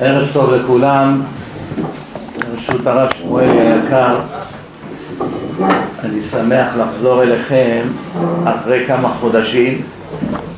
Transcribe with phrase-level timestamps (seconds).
[0.00, 1.22] ערב טוב לכולם,
[2.38, 4.18] ברשות הרב שמואלי היקר,
[6.04, 7.82] אני שמח לחזור אליכם
[8.44, 9.82] אחרי כמה חודשים,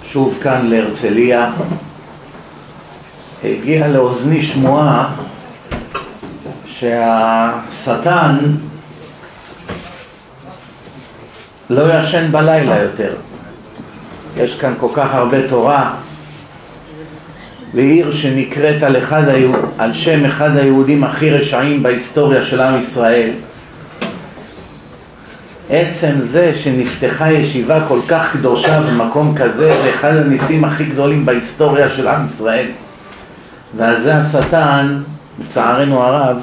[0.05, 1.51] שוב כאן להרצליה.
[3.45, 5.15] הגיעה לאוזני שמועה
[6.66, 8.38] שהשטן
[11.70, 13.15] לא ישן בלילה יותר.
[14.37, 15.95] יש כאן כל כך הרבה תורה,
[17.74, 19.23] ועיר שנקראת על, אחד
[19.79, 23.30] על שם אחד היהודים הכי רשעים בהיסטוריה של עם ישראל.
[25.70, 31.91] עצם זה שנפתחה ישיבה כל כך קדושה במקום כזה זה אחד הניסים הכי גדולים בהיסטוריה
[31.91, 32.66] של עם ישראל
[33.77, 35.02] ועל זה השטן,
[35.41, 36.37] לצערנו הרב,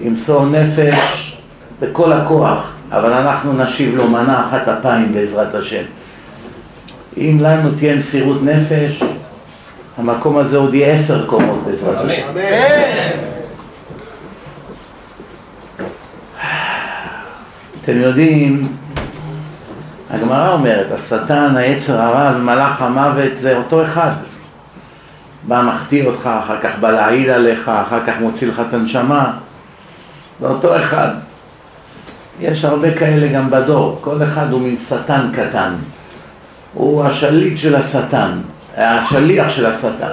[0.00, 1.36] ימסור נפש
[1.80, 5.82] בכל הכוח אבל אנחנו נשיב לו מנה אחת אפיים בעזרת השם
[7.16, 9.02] אם לנו תהיה מסירות נפש
[9.98, 12.26] המקום הזה עוד יהיה עשר קומות בעזרת השם.
[17.82, 18.62] אתם יודעים,
[20.10, 24.10] הגמרא אומרת, השטן, היצר הרע ומלאך המוות זה אותו אחד.
[25.42, 29.32] בא מחטיא אותך, אחר כך בא להעיד עליך, אחר כך מוציא לך את הנשמה.
[30.40, 31.08] זה אותו אחד.
[32.40, 35.72] יש הרבה כאלה גם בדור, כל אחד הוא מין שטן קטן.
[36.76, 38.30] הוא השליט של השטן.
[38.76, 40.12] השליח של השטן.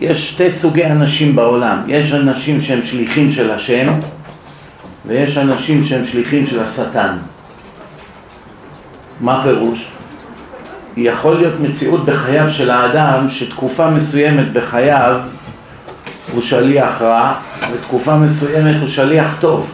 [0.00, 3.92] יש שתי סוגי אנשים בעולם, יש אנשים שהם שליחים של השם
[5.06, 7.16] ויש אנשים שהם שליחים של השטן.
[9.20, 9.88] מה פירוש?
[10.96, 15.20] יכול להיות מציאות בחייו של האדם שתקופה מסוימת בחייו
[16.32, 17.34] הוא שליח רע
[17.72, 19.70] ותקופה מסוימת הוא שליח טוב.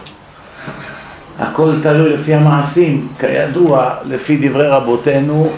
[1.39, 5.49] הכל תלוי לפי המעשים, כידוע, לפי דברי רבותינו,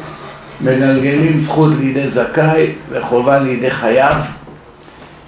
[0.61, 4.15] מגלגלים זכות לידי זכאי וחובה לידי חייב.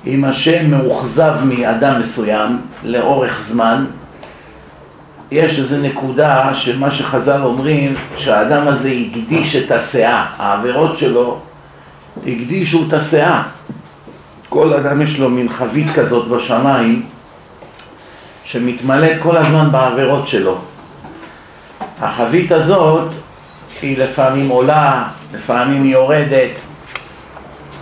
[0.08, 3.86] אם השם מאוכזב מאדם מסוים לאורך זמן,
[5.32, 11.40] יש איזו נקודה שמה שחז"ל אומרים שהאדם הזה הקדיש את הסאה, העבירות שלו
[12.22, 13.44] הקדישו את הסאה.
[14.50, 17.04] כל אדם יש לו מין חבית כזאת בשמיים
[18.48, 20.58] שמתמלאת כל הזמן בעבירות שלו.
[22.02, 23.08] החבית הזאת
[23.82, 26.62] היא לפעמים עולה, לפעמים היא יורדת.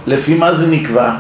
[0.08, 1.16] לפי מה זה נקבע?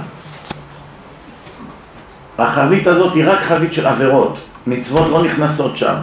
[2.37, 5.95] החבית הזאת היא רק חבית של עבירות, מצוות לא נכנסות שם.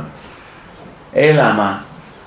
[1.17, 1.79] אלא מה?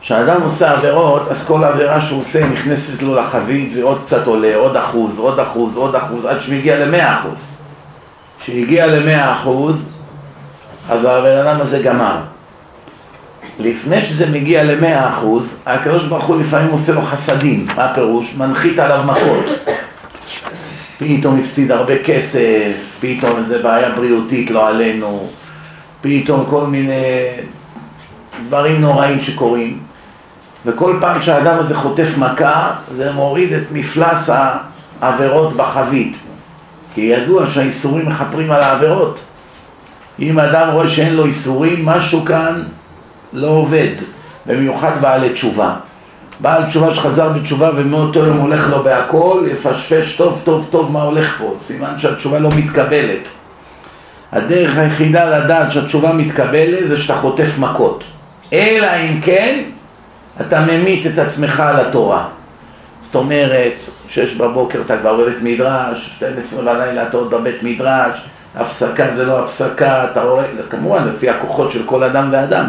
[0.01, 4.75] כשאדם עושה עבירות, אז כל עבירה שהוא עושה נכנסת לו לחבית ועוד קצת עולה, עוד
[4.75, 7.39] אחוז, עוד אחוז, עוד אחוז, עד שהוא הגיע למאה אחוז.
[8.39, 9.94] כשהגיע למאה אחוז,
[10.89, 12.17] אז הבן אדם הזה גמר.
[13.59, 18.35] לפני שזה מגיע למאה אחוז, הקדוש ברוך הוא לפעמים עושה לו חסדים, מה הפירוש?
[18.37, 19.45] מנחית עליו מכות.
[20.97, 25.27] פתאום הפסיד הרבה כסף, פתאום איזה בעיה בריאותית לא עלינו,
[26.01, 27.27] פתאום כל מיני
[28.47, 29.79] דברים נוראים שקורים.
[30.65, 34.29] וכל פעם שהאדם הזה חוטף מכה, זה מוריד את מפלס
[35.01, 36.17] העבירות בחבית.
[36.93, 39.23] כי ידוע שהאיסורים מכפרים על העבירות.
[40.19, 42.63] אם אדם רואה שאין לו איסורים, משהו כאן
[43.33, 43.91] לא עובד,
[44.45, 45.75] במיוחד בעלי תשובה.
[46.39, 51.35] בעל תשובה שחזר בתשובה ומאותו יום הולך לו בהכל, יפשפש טוב טוב טוב מה הולך
[51.37, 53.29] פה, סימן שהתשובה לא מתקבלת.
[54.31, 58.03] הדרך היחידה לדעת שהתשובה מתקבלת זה שאתה חוטף מכות.
[58.53, 59.63] אלא אם כן,
[60.41, 62.27] אתה ממית את עצמך על התורה.
[63.05, 63.73] זאת אומרת,
[64.07, 68.25] שש בבוקר אתה כבר בבית מדרש, 12 בלילה אתה עוד בבית מדרש,
[68.57, 72.65] הפסקה זה לא הפסקה, אתה רואה, כמובן לפי הכוחות של כל אדם ואדם.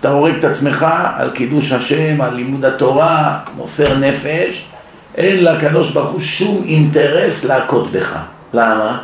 [0.00, 0.86] אתה הורג את עצמך
[1.16, 4.68] על קידוש השם, על לימוד התורה, מוסר נפש,
[5.16, 8.16] אין לקדוש ברוך הוא שום אינטרס להכות בך.
[8.54, 8.98] למה?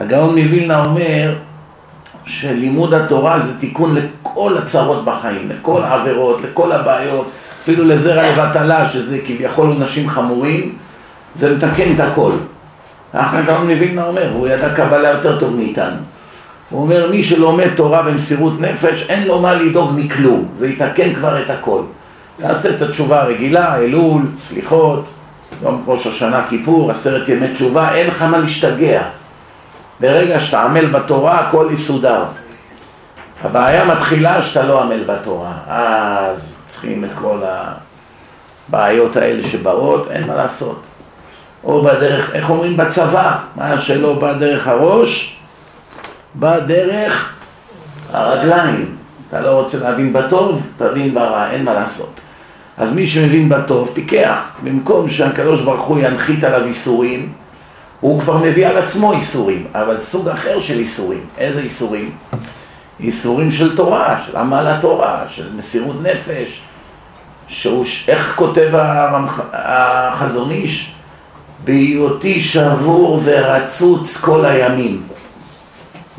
[0.00, 1.34] הגאון מווילנה אומר
[2.26, 7.30] שלימוד התורה זה תיקון לכל הצרות בחיים, לכל העבירות, לכל הבעיות,
[7.62, 10.74] אפילו לזרע לבטלה, שזה כביכול עונשים חמורים,
[11.38, 12.32] זה מתקן את הכל.
[13.12, 15.96] ככה הגאון מווילנה אומר, והוא ידע קבלה יותר טוב מאיתנו.
[16.70, 21.42] הוא אומר, מי שלומד תורה במסירות נפש, אין לו מה לדאוג מכלום, זה יתקן כבר
[21.42, 21.82] את הכל.
[22.38, 25.08] יעשה את התשובה הרגילה, אלול, סליחות,
[25.62, 29.02] יום ראש השנה כיפור, עשרת ימי תשובה, אין לך מה להשתגע.
[30.00, 32.24] ברגע שאתה עמל בתורה, הכל יסודר.
[33.44, 37.38] הבעיה מתחילה שאתה לא עמל בתורה, אז צריכים את כל
[38.68, 40.82] הבעיות האלה שבאות, אין מה לעשות.
[41.66, 45.38] או בדרך, איך אומרים בצבא, מה שלא בא דרך הראש,
[46.34, 47.32] בא דרך
[48.12, 48.96] הרגליים.
[49.28, 52.20] אתה לא רוצה להבין בטוב, תבין ברע, אין מה לעשות.
[52.78, 54.40] אז מי שמבין בטוב, פיקח.
[54.62, 57.32] במקום שהקדוש ברוך הוא ינחית עליו איסורים,
[58.00, 61.24] הוא כבר מביא על עצמו איסורים, אבל סוג אחר של איסורים.
[61.38, 62.10] איזה איסורים?
[63.00, 66.62] איסורים של תורה, של עמל התורה, של מסירות נפש.
[67.48, 68.70] שהוא, איך כותב
[69.52, 70.95] החזון איש?
[71.64, 75.02] בהיותי שבור ורצוץ כל הימים.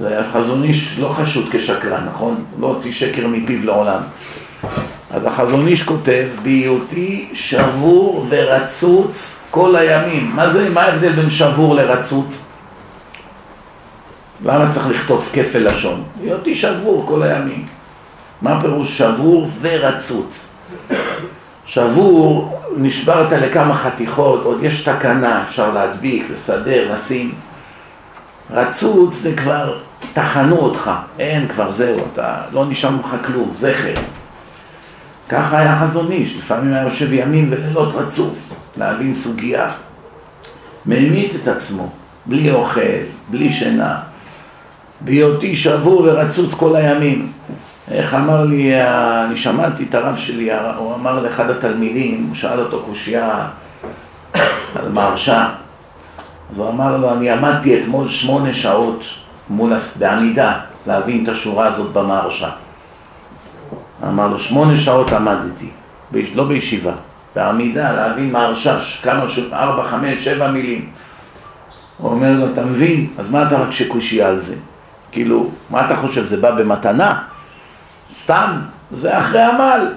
[0.05, 2.43] החזון איש לא חשוד כשקרן, נכון?
[2.59, 3.99] לא הוציא שקר מפיו לעולם.
[5.11, 10.31] אז החזון איש כותב, בהיותי שבור ורצוץ כל הימים.
[10.35, 12.45] מה זה, מה ההבדל בין שבור לרצוץ?
[14.45, 16.03] למה צריך לכתוב כפל לשון?
[16.21, 17.65] בהיותי שבור כל הימים.
[18.41, 20.47] מה פירוש שבור ורצוץ?
[21.67, 27.31] שבור, נשברת לכמה חתיכות, עוד יש תקנה, אפשר להדביק, לסדר, לשים.
[28.51, 29.77] רצוץ זה כבר,
[30.13, 33.93] טחנו אותך, אין כבר, זהו, אתה, לא נשאר ממך כלום, זכר.
[35.29, 39.69] ככה היה חזון איש, לפעמים היה יושב ימים ולילות רצוף, להבין סוגיה.
[40.85, 41.89] ממית את עצמו,
[42.25, 42.81] בלי אוכל,
[43.29, 43.99] בלי שינה,
[45.01, 47.31] בהיותי שבור ורצוץ כל הימים.
[47.91, 48.73] איך אמר לי,
[49.25, 53.47] אני שמעתי את הרב שלי, הוא אמר לאחד התלמידים, הוא שאל אותו קושייה
[54.75, 55.49] על מרשה,
[56.51, 59.03] אז הוא אמר לו, אני עמדתי אתמול שמונה שעות
[59.49, 62.49] מול, בעמידה להבין את השורה הזאת במרשה.
[64.07, 65.69] אמר לו, שמונה שעות עמדתי,
[66.35, 66.93] לא בישיבה,
[67.35, 69.39] בעמידה להבין מרשה, כמה, ש...
[69.53, 70.89] ארבע, חמש, שבע מילים.
[71.97, 73.07] הוא אומר לו, אתה מבין?
[73.17, 74.55] אז מה אתה רק שקושייה על זה?
[75.11, 77.21] כאילו, מה אתה חושב, זה בא במתנה?
[78.11, 78.51] סתם,
[78.91, 79.87] זה אחרי עמל.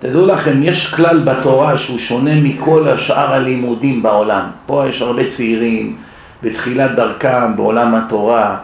[0.00, 4.44] תדעו לכם, יש כלל בתורה שהוא שונה מכל השאר הלימודים בעולם.
[4.66, 5.96] פה יש הרבה צעירים
[6.42, 8.56] בתחילת דרכם בעולם התורה.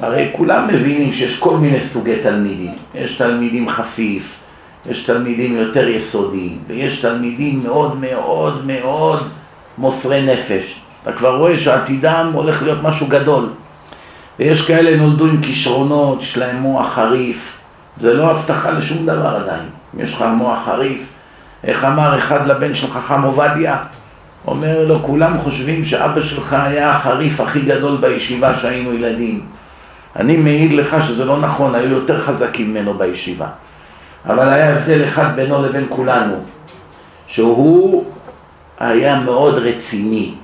[0.00, 2.74] הרי כולם מבינים שיש כל מיני סוגי תלמידים.
[2.94, 4.36] יש תלמידים חפיף,
[4.90, 9.28] יש תלמידים יותר יסודיים, ויש תלמידים מאוד מאוד מאוד
[9.78, 10.80] מוסרי נפש.
[11.02, 13.48] אתה כבר רואה שעתידם הולך להיות משהו גדול.
[14.38, 17.59] ויש כאלה נולדו עם כישרונות, יש להם מוח חריף,
[18.00, 19.68] זה לא הבטחה לשום דבר עדיין.
[19.98, 21.08] יש לך מוח חריף,
[21.64, 23.76] איך אמר אחד לבן של חכם עובדיה?
[24.46, 29.46] אומר לו, כולם חושבים שאבא שלך היה החריף הכי גדול בישיבה שהיינו ילדים.
[30.16, 33.46] אני מעיד לך שזה לא נכון, היו יותר חזקים ממנו בישיבה.
[34.26, 36.34] אבל היה הבדל אחד בינו לבין כולנו,
[37.26, 38.04] שהוא
[38.78, 40.34] היה מאוד רציני.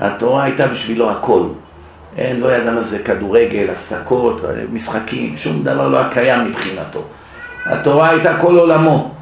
[0.00, 1.42] התורה הייתה בשבילו הכל.
[2.16, 4.40] אין, לא ידע מה זה כדורגל, הפסקות,
[4.72, 7.02] משחקים, שום דבר לא היה קיים מבחינתו.
[7.66, 9.14] התורה הייתה כל עולמו.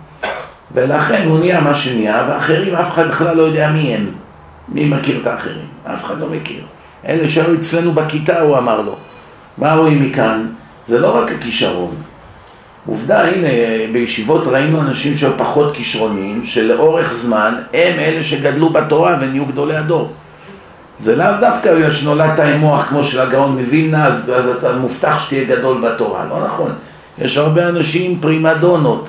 [0.74, 4.06] ולכן הוא נהיה מה שנהיה, ואחרים, אף אחד בכלל לא יודע מי הם.
[4.68, 5.66] מי מכיר את האחרים?
[5.84, 6.64] אף אחד לא מכיר.
[7.08, 8.96] אלה שהיו אצלנו בכיתה, הוא אמר לו.
[9.58, 10.46] מה רואים מכאן?
[10.88, 11.94] זה לא רק הכישרון.
[12.86, 13.48] עובדה, הנה,
[13.92, 20.12] בישיבות ראינו אנשים שהיו פחות כישרונים, שלאורך זמן הם אלה שגדלו בתורה ונהיו גדולי הדור.
[21.00, 25.18] זה לאו דווקא בגלל שנולדת עם מוח כמו של הגאון מווילנה, אז, אז אתה מובטח
[25.18, 26.72] שתהיה גדול בתורה, לא נכון.
[27.18, 29.08] יש הרבה אנשים פרימדונות,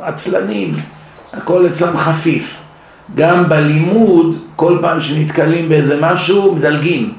[0.00, 0.74] עצלנים,
[1.32, 2.56] הכל אצלם חפיף.
[3.14, 7.14] גם בלימוד, כל פעם שנתקלים באיזה משהו, מדלגים.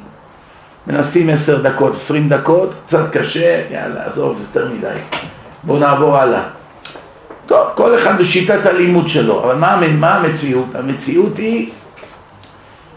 [0.87, 4.99] מנסים עשר דקות, עשרים דקות, קצת קשה, יאללה, עזוב, יותר מדי.
[5.63, 6.41] בואו נעבור הלאה.
[7.45, 10.75] טוב, כל אחד בשיטת הלימוד שלו, אבל מה, מה המציאות?
[10.75, 11.69] המציאות היא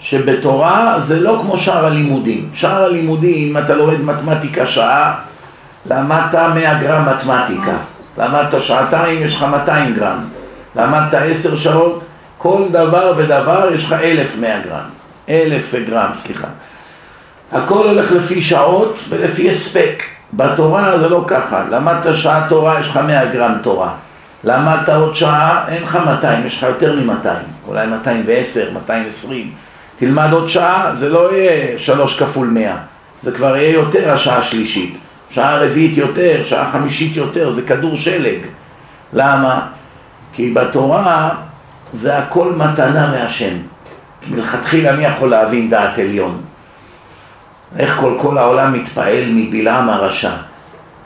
[0.04, 2.48] שבתורה זה לא כמו שאר הלימודים.
[2.54, 5.14] שאר הלימודים, אם אתה לומד מתמטיקה שעה,
[5.86, 7.76] למדת 100 גרם מתמטיקה.
[8.18, 10.18] למדת שעתיים, יש לך 200 גרם.
[10.76, 12.02] למדת 10 שעות,
[12.38, 14.84] כל דבר ודבר יש לך 1,100 גרם.
[15.28, 16.48] 1,000 גרם, סליחה.
[17.52, 20.02] הכל הולך לפי שעות ולפי הספק.
[20.32, 21.62] בתורה זה לא ככה.
[21.70, 23.90] למדת שעה תורה, יש לך 100 גרם תורה.
[24.44, 27.28] למדת עוד שעה, אין לך 200, יש לך יותר מ-200.
[27.68, 29.63] אולי 210, 220.
[29.98, 32.76] תלמד עוד שעה, זה לא יהיה שלוש כפול מאה,
[33.22, 34.98] זה כבר יהיה יותר השעה השלישית,
[35.30, 38.38] שעה רביעית יותר, שעה חמישית יותר, זה כדור שלג.
[39.12, 39.66] למה?
[40.32, 41.30] כי בתורה
[41.92, 43.54] זה הכל מתנה מהשם.
[44.30, 46.40] מלכתחילה אני יכול להבין דעת עליון.
[47.78, 50.32] איך כל כל העולם מתפעל מבלעם הרשע?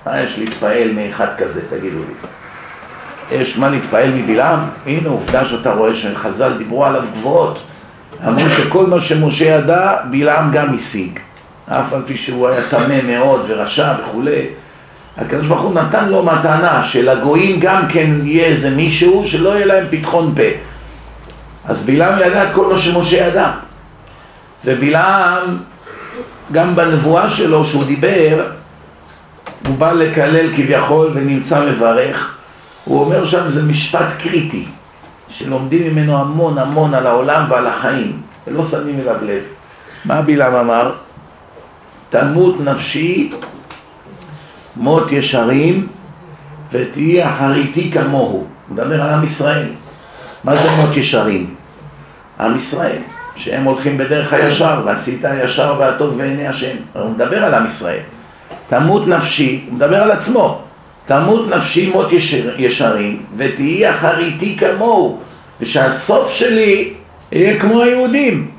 [0.07, 2.15] מה יש להתפעל מאחד כזה, תגידו לי.
[3.41, 4.61] יש מה להתפעל מבלעם?
[4.87, 7.61] הנה עובדה שאתה רואה שחז"ל דיברו עליו גבוהות.
[8.27, 11.19] אמרו שכל מה שמשה ידע, בלעם גם השיג.
[11.69, 14.47] אף על פי שהוא היה טמא מאוד ורשע וכולי.
[15.17, 19.85] הקדוש ברוך הוא נתן לו מתנה שלגויים גם כן יהיה איזה מישהו שלא יהיה להם
[19.91, 20.43] פתחון פה.
[21.65, 23.51] אז בלעם ידע את כל מה שמשה ידע.
[24.65, 25.59] ובלעם,
[26.53, 28.47] גם בנבואה שלו שהוא דיבר,
[29.67, 32.35] הוא בא לקלל כביכול ונמצא מברך.
[32.85, 34.65] הוא אומר שם זה משפט קריטי,
[35.29, 39.43] שלומדים ממנו המון המון על העולם ועל החיים, ולא שמים אליו לב.
[40.05, 40.93] מה בלעם אמר?
[42.11, 43.31] תמות נפשי,
[44.77, 45.87] מות ישרים,
[46.73, 48.31] ותהי אחריתי כמוהו.
[48.33, 49.67] הוא מדבר על עם ישראל.
[50.45, 51.55] מה זה מות ישרים?
[52.41, 52.99] עם ישראל,
[53.37, 56.77] שהם הולכים בדרך הישר, ועשית הישר והטוב בעיני השם.
[56.93, 58.01] הוא מדבר על עם ישראל.
[58.69, 60.63] תמות נפשי, הוא מדבר על עצמו.
[61.09, 65.19] תמות נפשי מות ישר, ישרים, ותהי אחריתי כמוהו,
[65.61, 66.93] ושהסוף שלי
[67.33, 68.51] יהיה כמו היהודים.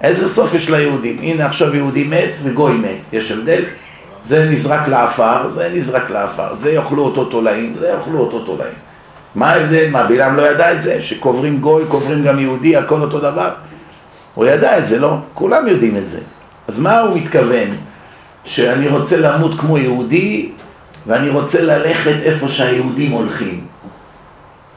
[0.00, 1.18] איזה סוף יש ליהודים?
[1.22, 3.62] הנה עכשיו יהודי מת וגוי מת, יש הבדל?
[4.24, 8.74] זה נזרק לעפר, זה נזרק לעפר, זה יאכלו אותו תולעים, זה יאכלו אותו תולעים.
[9.34, 9.90] מה ההבדל?
[9.90, 11.02] מה, בלעם לא ידע את זה?
[11.02, 13.50] שקוברים גוי, קוברים גם יהודי, הכל אותו דבר?
[14.34, 15.16] הוא ידע את זה, לא?
[15.34, 16.18] כולם יודעים את זה.
[16.68, 17.68] אז מה הוא מתכוון?
[18.44, 20.48] שאני רוצה למות כמו יהודי,
[21.06, 23.66] ואני רוצה ללכת איפה שהיהודים הולכים.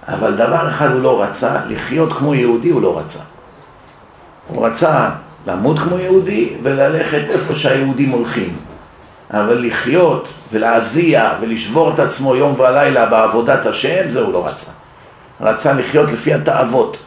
[0.08, 3.20] אבל דבר אחד הוא לא רצה, לחיות כמו יהודי הוא לא רצה.
[4.48, 5.10] הוא רצה
[5.48, 8.56] למות כמו יהודי וללכת איפה שהיהודים הולכים.
[9.32, 14.72] אבל לחיות ולהזיע ולשבור את עצמו יום ולילה בעבודת השם, זה הוא לא רצה.
[15.42, 16.98] רצה לחיות לפי התאוות.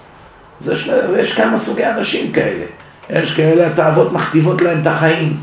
[0.60, 0.90] זה ש...
[1.18, 2.64] יש כמה סוגי אנשים כאלה.
[3.10, 5.36] יש כאלה, התאוות מכתיבות להם את החיים.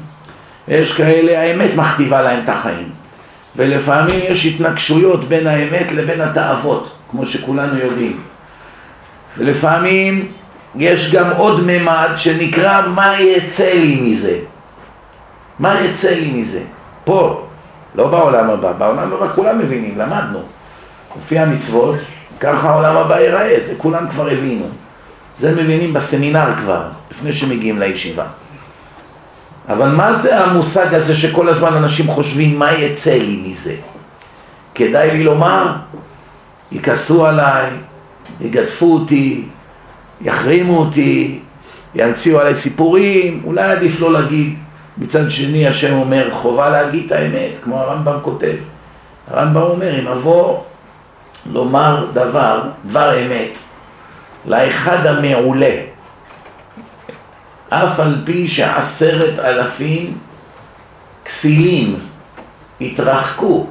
[0.68, 3.03] יש כאלה, האמת מכתיבה להם את החיים.
[3.56, 8.22] ולפעמים יש התנגשויות בין האמת לבין התאוות, כמו שכולנו יודעים.
[9.38, 10.28] ולפעמים
[10.76, 14.38] יש גם עוד ממד שנקרא מה יצא לי מזה.
[15.60, 16.62] מה יצא לי מזה?
[17.04, 17.46] פה,
[17.96, 20.40] לא בעולם הבא, בעולם הבא כולם מבינים, למדנו.
[21.18, 21.96] לפי המצוות,
[22.40, 24.66] ככה העולם הבא ייראה, זה כולם כבר הבינו.
[25.40, 26.82] זה מבינים בסמינר כבר,
[27.12, 28.26] לפני שמגיעים לישיבה.
[29.70, 33.76] אבל מה זה המושג הזה שכל הזמן אנשים חושבים מה יצא לי מזה?
[34.76, 35.74] כדאי לי לומר,
[36.72, 37.70] יכעסו עליי,
[38.42, 39.44] יגדפו אותי,
[40.22, 41.40] יחרימו אותי,
[41.96, 44.56] ימציאו עליי סיפורים, אולי עדיף לא להגיד.
[44.98, 48.56] מצד שני השם אומר, חובה להגיד את האמת, כמו הרמב"ם כותב.
[49.32, 50.60] הרמב"ם אומר, אם אבוא
[51.52, 53.58] לומר דבר, דבר אמת,
[54.46, 55.76] לאחד המעולה,
[57.74, 60.18] אף על פי שעשרת אלפים
[61.26, 61.96] כסילים
[62.82, 63.68] התרחקו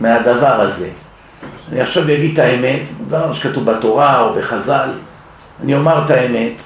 [0.00, 0.88] מהדבר הזה.
[1.72, 4.90] אני עכשיו אגיד את האמת, דבר שכתוב בתורה או בחז"ל,
[5.62, 6.62] אני אומר את האמת,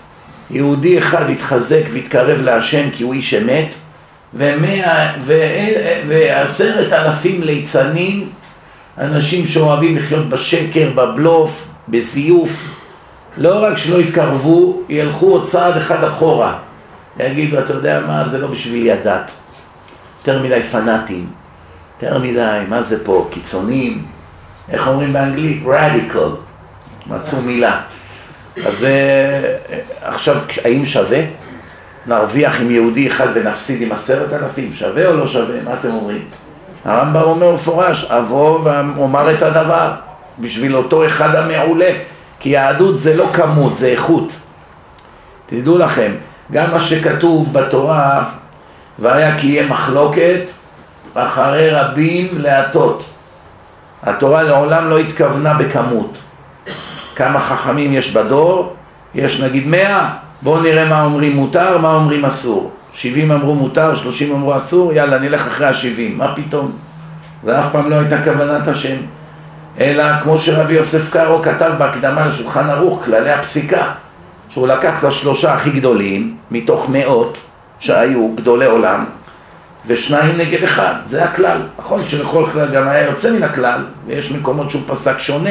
[0.50, 3.74] יהודי אחד התחזק והתקרב להשם כי הוא איש אמת,
[6.06, 8.28] ועשרת אלפים ליצנים,
[8.98, 12.75] אנשים שאוהבים לחיות בשקר, בבלוף, בזיוף,
[13.36, 16.54] לא רק שלא יתקרבו, ילכו עוד צעד אחד אחורה.
[17.20, 19.34] יגידו, אתה יודע מה, זה לא בשבילי הדת.
[20.18, 21.26] יותר מדי פנאטים,
[21.94, 24.04] יותר מדי, מה זה פה, קיצונים,
[24.68, 25.62] איך אומרים באנגלית?
[25.66, 26.28] רדיקל,
[27.06, 27.80] מצאו מילה.
[28.66, 29.56] אז אה,
[30.02, 31.20] עכשיו, האם שווה?
[32.06, 35.62] נרוויח עם יהודי אחד ונפסיד עם עשרת אלפים, שווה או לא שווה?
[35.64, 36.24] מה אתם אומרים?
[36.84, 39.90] הרמב"ם אומר מפורש, אבוא ואומר את הדבר
[40.38, 41.90] בשביל אותו אחד המעולה,
[42.40, 44.36] כי יהדות זה לא כמות, זה איכות.
[45.46, 46.12] תדעו לכם,
[46.52, 48.24] גם מה שכתוב בתורה,
[48.98, 50.50] והיה כי יהיה מחלוקת
[51.14, 53.04] אחרי רבים להטות.
[54.02, 56.18] התורה לעולם לא התכוונה בכמות.
[57.16, 58.74] כמה חכמים יש בדור,
[59.14, 60.08] יש נגיד מאה,
[60.42, 62.70] בואו נראה מה אומרים מותר, מה אומרים אסור.
[62.92, 66.72] שבעים אמרו מותר, שלושים אמרו אסור, יאללה נלך אחרי השבעים, מה פתאום?
[67.42, 68.96] זה אף פעם לא הייתה כוונת השם.
[69.80, 73.82] אלא כמו שרבי יוסף קארו כתב בהקדמה לשולחן ערוך, כללי הפסיקה,
[74.48, 77.40] שהוא לקח את השלושה הכי גדולים, מתוך מאות
[77.78, 79.04] שהיו גדולי עולם,
[79.86, 81.60] ושניים נגד אחד, זה הכלל.
[81.78, 85.50] נכון שלכל כלל גם היה יוצא מן הכלל, ויש מקומות שהוא פסק שונה,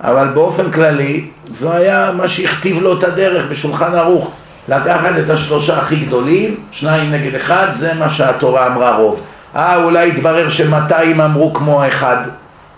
[0.00, 4.30] אבל באופן כללי, זה היה מה שהכתיב לו את הדרך בשולחן ערוך.
[4.68, 9.22] לקחת את השלושה הכי גדולים, שניים נגד אחד, זה מה שהתורה אמרה רוב.
[9.56, 12.16] אה, אולי יתברר שמאתיים אמרו כמו האחד.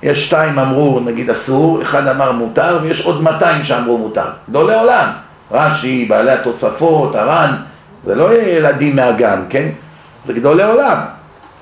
[0.05, 4.27] יש שתיים אמרו נגיד אסור, אחד אמר מותר, ויש עוד מאתיים שאמרו מותר.
[4.51, 5.09] גדולי עולם.
[5.53, 7.55] רש"י, בעלי התוספות, הר"ן,
[8.05, 9.69] זה לא ילדים מהגן, כן?
[10.27, 10.99] זה גדולי עולם.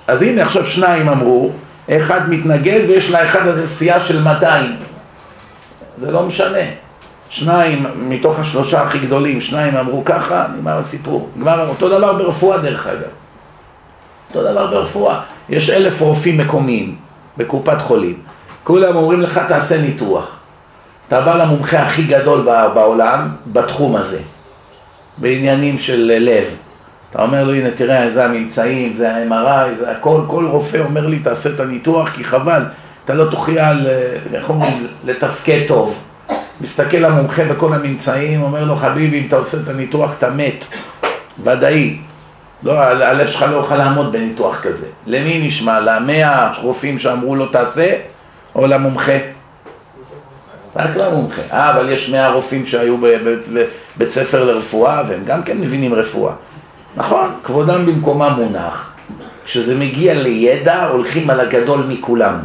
[0.06, 1.50] אז הנה עכשיו שניים אמרו,
[1.90, 4.76] אחד מתנגד ויש לאחד הזה סיעה של 200.
[5.99, 6.58] זה לא משנה.
[7.28, 11.28] שניים מתוך השלושה הכי גדולים, שניים אמרו ככה, נגמר הסיפור.
[11.37, 13.12] נגמר אותו דבר ברפואה דרך אגב.
[14.28, 15.20] אותו דבר ברפואה.
[15.49, 16.96] יש אלף רופאים מקומיים
[17.37, 18.31] בקופת חולים.
[18.64, 20.28] כולם אומרים לך תעשה ניתוח.
[21.09, 24.19] אתה בא למומחה הכי גדול בעולם בתחום הזה,
[25.19, 26.45] בעניינים של לב.
[27.11, 31.19] אתה אומר לו, הנה תראה, זה הממצאים, זה ה-MRI, זה הכל, כל רופא אומר לי
[31.19, 32.62] תעשה את הניתוח כי חבל,
[33.04, 33.52] אתה לא תוכל,
[34.35, 36.02] איך אומרים, לתפקד טוב.
[36.61, 40.64] מסתכל המומחה בכל הממצאים, אומר לו, חביבי, אם אתה עושה את הניתוח אתה מת,
[41.45, 41.97] ודאי.
[42.62, 44.87] לא, הלב שלך לא יוכל לעמוד בניתוח כזה.
[45.07, 45.81] למי נשמע?
[45.81, 47.92] למאה רופאים שאמרו לו תעשה,
[48.54, 49.18] או למומחה?
[50.76, 51.42] רק למומחה.
[51.52, 56.32] אה, אבל יש מאה רופאים שהיו בבית ספר לרפואה, והם גם כן מבינים רפואה.
[56.97, 58.90] נכון, כבודם במקומם מונח.
[59.44, 62.38] כשזה מגיע לידע, הולכים על הגדול מכולם.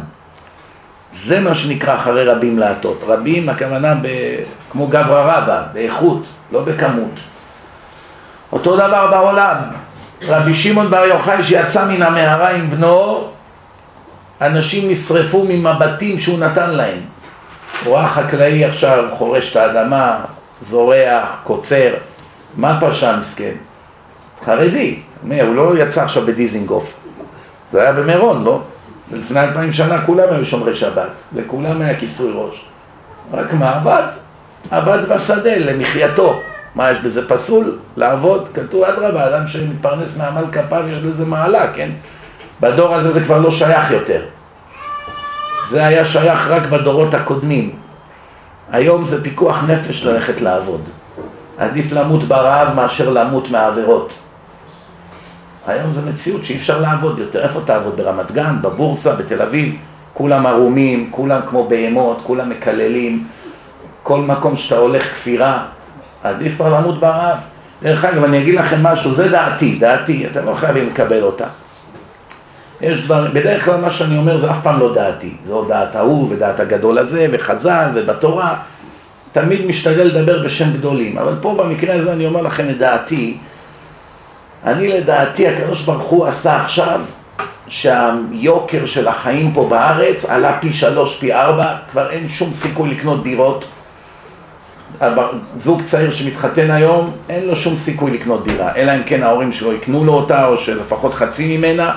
[1.12, 3.04] זה מה שנקרא אחרי רבים להטות.
[3.06, 4.08] רבים, הכוונה ב...
[4.70, 7.20] כמו גברא רבא, באיכות, לא בכמות.
[8.52, 9.56] אותו דבר בעולם.
[10.28, 13.28] רבי שמעון בר יוחאי שיצא מן המערה עם בנו,
[14.40, 16.98] אנשים נשרפו ממבטים שהוא נתן להם.
[17.84, 20.20] הוא ראה חקלאי עכשיו חורש את האדמה,
[20.62, 21.94] זורח, קוצר,
[22.56, 23.54] מה פרשה מסכן?
[24.44, 26.94] חרדי, הוא לא יצא עכשיו בדיזינגוף,
[27.72, 28.62] זה היה במירון, לא?
[29.10, 32.64] זה לפני אלפיים שנה כולם היו שומרי שבת, לכולם היה כיסוי ראש.
[33.32, 34.02] רק מה עבד?
[34.70, 36.40] עבד בשדה למחייתו.
[36.74, 37.78] מה, יש בזה פסול?
[37.96, 38.48] לעבוד?
[38.54, 41.90] כתוב אדרבה, אדם שמתפרנס מעמל כפיו יש בזה מעלה, כן?
[42.60, 44.22] בדור הזה זה כבר לא שייך יותר.
[45.68, 47.70] זה היה שייך רק בדורות הקודמים.
[48.72, 50.80] היום זה פיקוח נפש ללכת לעבוד.
[51.58, 54.14] עדיף למות ברעב מאשר למות מהעבירות.
[55.66, 57.42] היום זו מציאות שאי אפשר לעבוד יותר.
[57.42, 57.96] איפה תעבוד?
[57.96, 59.76] ברמת גן, בבורסה, בתל אביב?
[60.14, 63.26] כולם ערומים, כולם כמו בהמות, כולם מקללים.
[64.02, 65.62] כל מקום שאתה הולך כפירה,
[66.22, 67.38] עדיף כבר למות ברעב.
[67.82, 71.46] דרך אגב, אני אגיד לכם משהו, זה דעתי, דעתי, אתם לא חייבים לקבל אותה.
[72.80, 76.26] יש דברים, בדרך כלל מה שאני אומר זה אף פעם לא דעתי, זו דעת ההוא
[76.30, 78.56] ודעת הגדול הזה וחז"ל ובתורה,
[79.32, 83.36] תמיד משתדל לדבר בשם גדולים, אבל פה במקרה הזה אני אומר לכם את דעתי,
[84.64, 87.00] אני לדעתי הקדוש ברוך הוא עשה עכשיו
[87.68, 93.22] שהיוקר של החיים פה בארץ עלה פי שלוש, פי ארבע, כבר אין שום סיכוי לקנות
[93.22, 93.68] דירות.
[95.56, 99.72] זוג צעיר שמתחתן היום, אין לו שום סיכוי לקנות דירה, אלא אם כן ההורים שלו
[99.72, 101.92] יקנו לו אותה, או שלפחות חצי ממנה,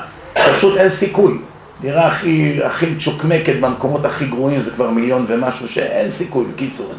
[0.56, 1.38] פשוט אין סיכוי.
[1.82, 6.94] דירה הכי, הכי צ'וקמקת במקומות הכי גרועים זה כבר מיליון ומשהו שאין סיכוי, בקיצור.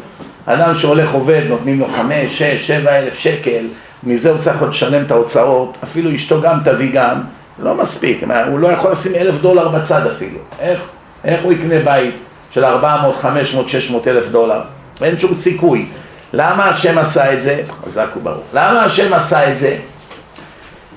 [0.46, 3.66] אדם שהולך עובד, נותנים לו חמש, שש, שבע אלף שקל,
[4.04, 7.20] מזה הוא צריך עוד לשלם את ההוצאות, אפילו אשתו גם תביא גם,
[7.62, 10.38] לא מספיק, הוא לא יכול לשים אלף דולר בצד אפילו.
[10.60, 10.80] איך,
[11.24, 12.14] איך הוא יקנה בית
[12.50, 14.60] של ארבע מאות, חמש מאות, שש מאות אלף דולר?
[15.02, 15.86] אין שום סיכוי.
[16.32, 17.62] למה השם עשה את זה?
[17.84, 18.42] חזק וברור.
[18.54, 19.76] למה השם עשה את זה?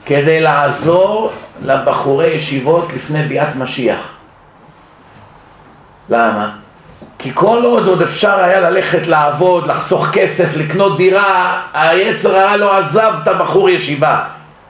[0.06, 1.32] כדי לעזור
[1.66, 4.12] לבחורי ישיבות לפני ביאת משיח.
[6.10, 6.50] למה?
[7.20, 12.78] כי כל עוד עוד אפשר היה ללכת לעבוד, לחסוך כסף, לקנות דירה, היצר היה לא
[12.78, 14.24] עזב את הבחור ישיבה.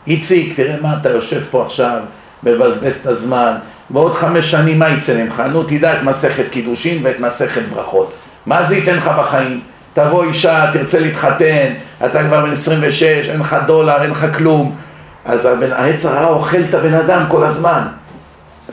[0.08, 2.00] איציק, תראה מה אתה יושב פה עכשיו,
[2.43, 3.56] מבזבז את הזמן,
[3.89, 5.43] בעוד חמש שנים מה יצא ממך?
[5.52, 8.13] נו, תדע את מסכת קידושין ואת מסכת ברכות.
[8.45, 9.62] מה זה ייתן לך בחיים?
[9.93, 11.74] תבוא אישה, תרצה להתחתן,
[12.06, 14.76] אתה כבר בן 26, אין לך דולר, אין לך כלום.
[15.25, 17.81] אז העץ הרע אוכל את הבן אדם כל הזמן.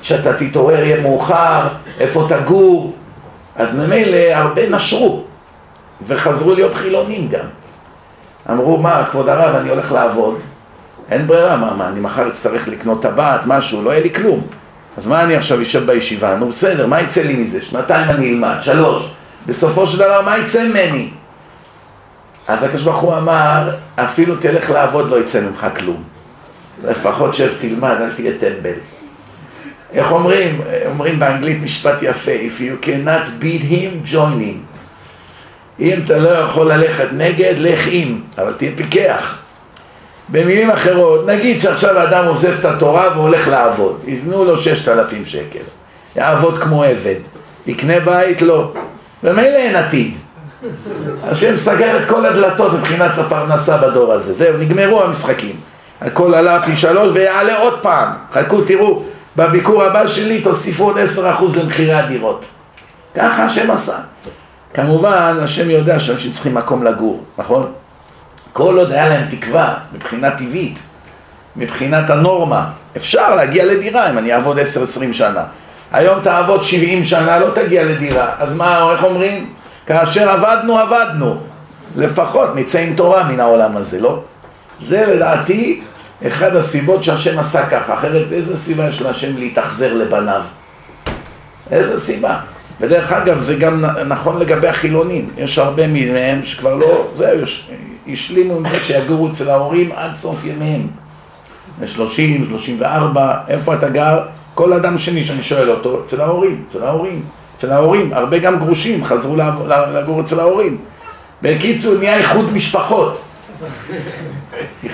[0.00, 1.68] כשאתה תתעורר יהיה מאוחר,
[2.00, 2.94] איפה תגור,
[3.56, 5.24] אז ממילא הרבה נשרו
[6.06, 7.44] וחזרו להיות חילונים גם.
[8.50, 10.38] אמרו, מה, כבוד הרב, אני הולך לעבוד,
[11.10, 14.40] אין ברירה, מה, מה, אני מחר אצטרך לקנות טבעת, משהו, לא יהיה לי כלום.
[14.96, 16.36] אז מה אני עכשיו אשב בישיבה?
[16.36, 17.62] נו בסדר, מה יצא לי מזה?
[17.62, 19.10] שנתיים אני אלמד, שלוש.
[19.46, 21.10] בסופו של דבר, מה יצא ממני?
[22.48, 26.02] אז הקדוש ברוך הוא אמר, אפילו תלך לעבוד לא יצא ממך כלום.
[26.84, 28.72] לפחות שב תלמד, אל תהיה טמבל.
[29.92, 30.60] איך אומרים?
[30.86, 34.72] אומרים באנגלית משפט יפה, If you cannot beat him, join him.
[35.80, 39.38] אם אתה לא יכול ללכת נגד, לך עם, אבל תהיה פיקח.
[40.28, 45.62] במילים אחרות, נגיד שעכשיו האדם עוזב את התורה והולך לעבוד, יבנו לו ששת אלפים שקל,
[46.16, 47.14] יעבוד כמו עבד,
[47.66, 48.42] יקנה בית?
[48.42, 48.72] לא.
[49.24, 50.14] ומילא אין עתיד.
[51.24, 55.56] השם סגר את כל הדלתות מבחינת הפרנסה בדור הזה, זהו, נגמרו המשחקים.
[56.06, 59.02] הכל עלה פי שלוש ויעלה עוד פעם, חכו תראו,
[59.36, 62.46] בביקור הבא שלי תוסיפו עוד עשר אחוז למחירי הדירות.
[63.14, 63.96] ככה השם עשה.
[64.74, 67.72] כמובן, השם יודע שאנשים צריכים מקום לגור, נכון?
[68.52, 70.78] כל עוד היה להם תקווה, מבחינה טבעית,
[71.56, 75.44] מבחינת הנורמה, אפשר להגיע לדירה אם אני אעבוד עשר עשרים שנה.
[75.92, 78.30] היום תעבוד שבעים שנה, לא תגיע לדירה.
[78.38, 79.52] אז מה, איך אומרים?
[79.86, 81.36] כאשר עבדנו, עבדנו.
[81.96, 84.22] לפחות נצא עם תורה מן העולם הזה, לא?
[84.80, 85.80] זה לדעתי
[86.26, 90.42] אחד הסיבות שהשם עשה ככה, אחרת איזה סיבה יש להשם להתאכזר לבניו?
[91.70, 92.38] איזה סיבה?
[92.80, 97.38] ודרך אגב, זה גם נכון לגבי החילונים, יש הרבה מהם שכבר לא, זהו,
[98.12, 100.86] השלימו עם זה שיגורו אצל ההורים עד סוף ימיהם.
[101.80, 104.20] ב-30, 34, איפה אתה גר?
[104.54, 107.22] כל אדם שני שאני שואל אותו, אצל ההורים, אצל ההורים,
[107.56, 109.36] אצל ההורים, הרבה גם גרושים חזרו
[109.94, 110.78] לגור אצל ההורים.
[111.42, 113.20] בקיצור, נהיה איחוד משפחות.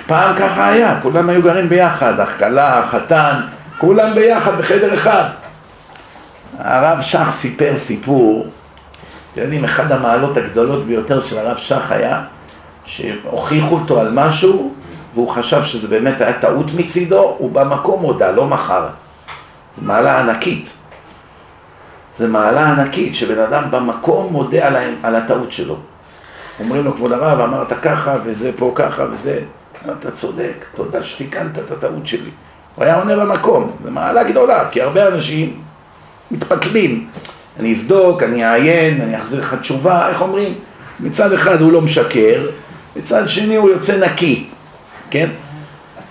[0.06, 3.40] פעם ככה היה, כולם היו גרים ביחד, החכלה, החתן,
[3.78, 5.24] כולם ביחד בחדר אחד.
[6.58, 8.46] הרב שך סיפר סיפור,
[9.32, 12.22] אתם יודעים, אחת המעלות הגדולות ביותר של הרב שך היה
[12.84, 14.74] שהוכיחו אותו על משהו
[15.14, 18.86] והוא חשב שזה באמת היה טעות מצידו, הוא במקום הודה, לא מחר.
[19.78, 20.72] זו מעלה ענקית.
[22.18, 24.68] זו מעלה ענקית, שבן אדם במקום מודה
[25.02, 25.76] על הטעות שלו.
[26.60, 29.40] אומרים לו, כבוד הרב, אמרת ככה, וזה פה ככה, וזה...
[29.98, 32.30] אתה צודק, תודה שתיקנת את הטעות שלי.
[32.74, 35.60] הוא היה עונה במקום, זו מעלה גדולה, כי הרבה אנשים
[36.30, 37.08] מתפקדים.
[37.60, 40.54] אני אבדוק, אני אעיין, אני אחזיר לך תשובה, איך אומרים?
[41.00, 42.46] מצד אחד הוא לא משקר,
[42.96, 44.46] מצד שני הוא יוצא נקי,
[45.10, 45.28] כן?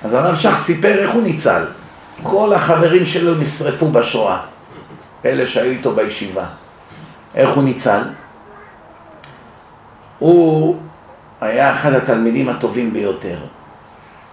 [0.03, 1.63] אז הרב שך סיפר איך הוא ניצל.
[2.23, 4.39] כל החברים שלו נשרפו בשואה,
[5.25, 6.45] אלה שהיו איתו בישיבה.
[7.35, 8.01] איך הוא ניצל?
[10.19, 10.75] הוא
[11.41, 13.37] היה אחד התלמידים הטובים ביותר.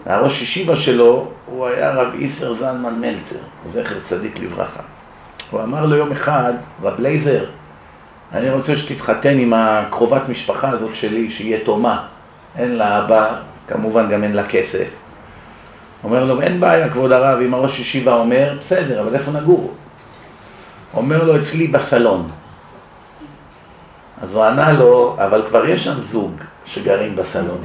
[0.07, 3.39] והראש ישיבה שלו הוא היה רב איסר זלמן מלצר,
[3.73, 4.83] זכר צדיק לברכה.
[5.51, 7.45] הוא אמר לו יום אחד, רב לייזר,
[8.35, 12.07] אני רוצה שתתחתן עם הקרובת משפחה הזאת שלי, שהיא יתומה.
[12.59, 13.37] אין לה אבא,
[13.69, 14.89] כמובן גם אין לה כסף.
[16.05, 19.75] אומר לו, אין בעיה, כבוד הרב, אם הראש ישיבה אומר, בסדר, אבל איפה נגור?
[20.95, 22.29] אומר לו, אצלי בסלון.
[24.25, 26.33] אז הוא ענה לו, אבל כבר יש שם זוג
[26.67, 27.65] שגרים בסלון.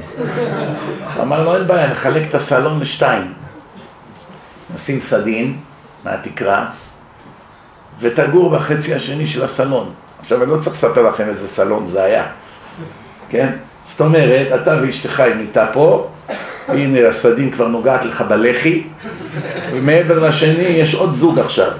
[1.14, 3.32] הוא אמר לו, אין בעיה, נחלק את הסלון לשתיים.
[4.74, 5.56] נשים סדין
[6.04, 6.66] מהתקרה,
[8.00, 9.92] ותגור בחצי השני של הסלון.
[10.20, 12.24] עכשיו, אני לא צריך לספר לכם איזה סלון זה היה,
[13.28, 13.52] כן?
[13.88, 16.08] זאת אומרת, אתה ואשתך עם מיטה פה,
[16.68, 18.84] הנה הסדין כבר נוגעת לך בלחי,
[19.72, 21.70] ומעבר לשני יש עוד זוג עכשיו.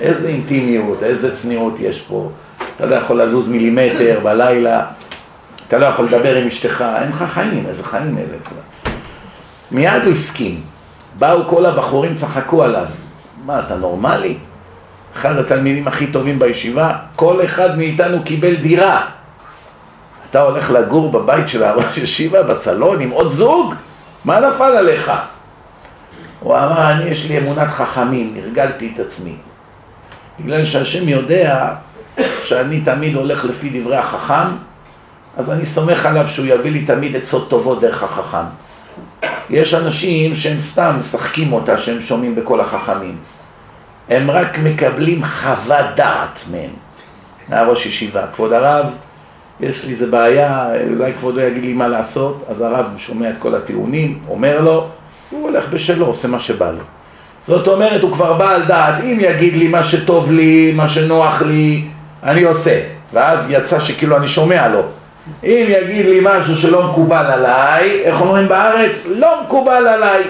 [0.00, 2.30] איזה אינטימיות, איזה צניעות יש פה.
[2.76, 4.84] אתה לא יכול לזוז מילימטר בלילה,
[5.68, 8.60] אתה לא יכול לדבר עם אשתך, אין לך חיים, איזה חיים אלה כבר.
[9.70, 10.60] מיד הוא הסכים.
[11.18, 12.86] באו כל הבחורים, צחקו עליו.
[13.44, 14.38] מה, אתה נורמלי?
[15.16, 19.06] אחד התלמידים הכי טובים בישיבה, כל אחד מאיתנו קיבל דירה.
[20.30, 23.74] אתה הולך לגור בבית של הראש ישיבה, בסלון, עם עוד זוג?
[24.24, 25.12] מה נפל עליך?
[26.40, 29.34] הוא אמר, אני יש לי אמונת חכמים, הרגלתי את עצמי.
[30.40, 31.74] בגלל שהשם יודע
[32.44, 34.48] שאני תמיד הולך לפי דברי החכם,
[35.36, 38.46] אז אני סומך עליו שהוא יביא לי תמיד עצות טובות דרך החכם.
[39.50, 43.16] יש אנשים שהם סתם משחקים אותה, שהם שומעים בכל החכמים.
[44.08, 46.70] הם רק מקבלים חוות דעת מהם,
[47.48, 48.22] מהראש ישיבה.
[48.34, 48.86] כבוד הרב,
[49.60, 53.54] יש לי איזה בעיה, אולי כבודו יגיד לי מה לעשות, אז הרב שומע את כל
[53.54, 54.88] הטיעונים, אומר לו,
[55.30, 56.82] הוא הולך בשלו, עושה מה שבא לו.
[57.46, 61.84] זאת אומרת, הוא כבר בעל דעת, אם יגיד לי מה שטוב לי, מה שנוח לי,
[62.22, 62.80] אני עושה.
[63.12, 64.82] ואז יצא שכאילו אני שומע לו.
[65.44, 68.96] אם יגיד לי משהו שלא מקובל עליי, איך אומרים בארץ?
[69.06, 70.22] לא מקובל עליי.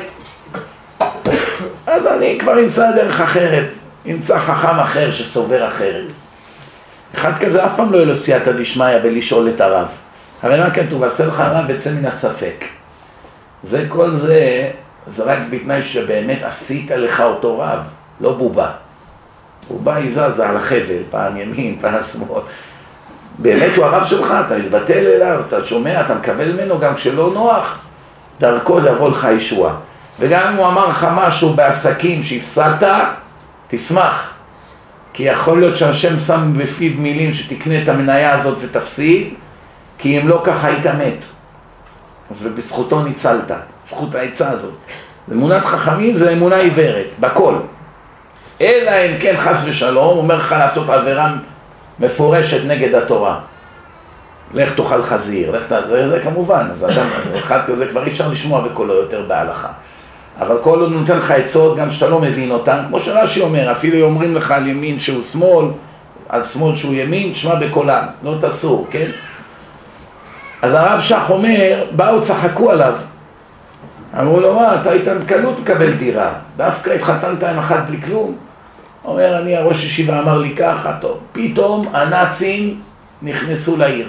[1.87, 3.65] אז אני כבר אמצא דרך אחרת,
[4.11, 6.13] אמצא חכם אחר שסובר אחרת.
[7.15, 9.89] אחד כזה אף פעם לא יהיה לו סייעתא דשמיא בלשאול את הרב.
[10.43, 11.05] הרי מה כתוב?
[11.05, 12.65] עשה לך רב וצא מן הספק.
[13.65, 14.71] זה כל זה,
[15.07, 17.81] זה רק בתנאי שבאמת עשית לך אותו רב,
[18.21, 18.71] לא בובה.
[19.71, 22.41] בובה היא זזה על החבל, פעם ימין, פעם שמאל.
[23.39, 27.79] באמת הוא הרב שלך, אתה מתבטל אליו, אתה שומע, אתה מקבל ממנו גם כשלא נוח,
[28.41, 29.75] דרכו לבוא לך ישועה.
[30.21, 32.91] וגם אם הוא אמר לך משהו בעסקים שהפסדת,
[33.69, 34.31] תשמח.
[35.13, 39.35] כי יכול להיות שהשם שם בפיו מילים שתקנה את המניה הזאת ותפסיד,
[39.99, 41.25] כי אם לא ככה היית מת.
[42.43, 43.53] ובזכותו ניצלת,
[43.87, 44.75] זכות העצה הזאת.
[45.33, 47.55] אמונת חכמים זה אמונה עיוורת, בכל.
[48.61, 51.33] אלא אם כן חס ושלום, אומר לך לעשות עבירה
[52.01, 53.39] מפורשת נגד התורה.
[54.55, 57.07] לך תאכל חזיר, לך תעזר, זה, זה כמובן, אז אדם,
[57.39, 59.69] אחד כזה כבר אי אפשר לשמוע בקולו יותר בהלכה.
[60.41, 64.07] אבל כל עוד נותן לך עצות, גם שאתה לא מבין אותן, כמו שרש"י אומר, אפילו
[64.07, 65.67] אומרים לך על ימין שהוא שמאל,
[66.29, 69.07] על שמאל שהוא ימין, תשמע בקולם, לא תסור, כן?
[70.63, 72.95] אז הרב שך אומר, באו צחקו עליו.
[74.21, 78.50] אמרו לו, מה, אתה היית בקלות מקבל דירה, דווקא התחתנת עם אחת בלי כלום?
[79.05, 81.21] אומר, אני, הראש ישיבה אמר לי ככה, טוב.
[81.33, 82.81] פתאום הנאצים
[83.23, 84.09] נכנסו לעיר.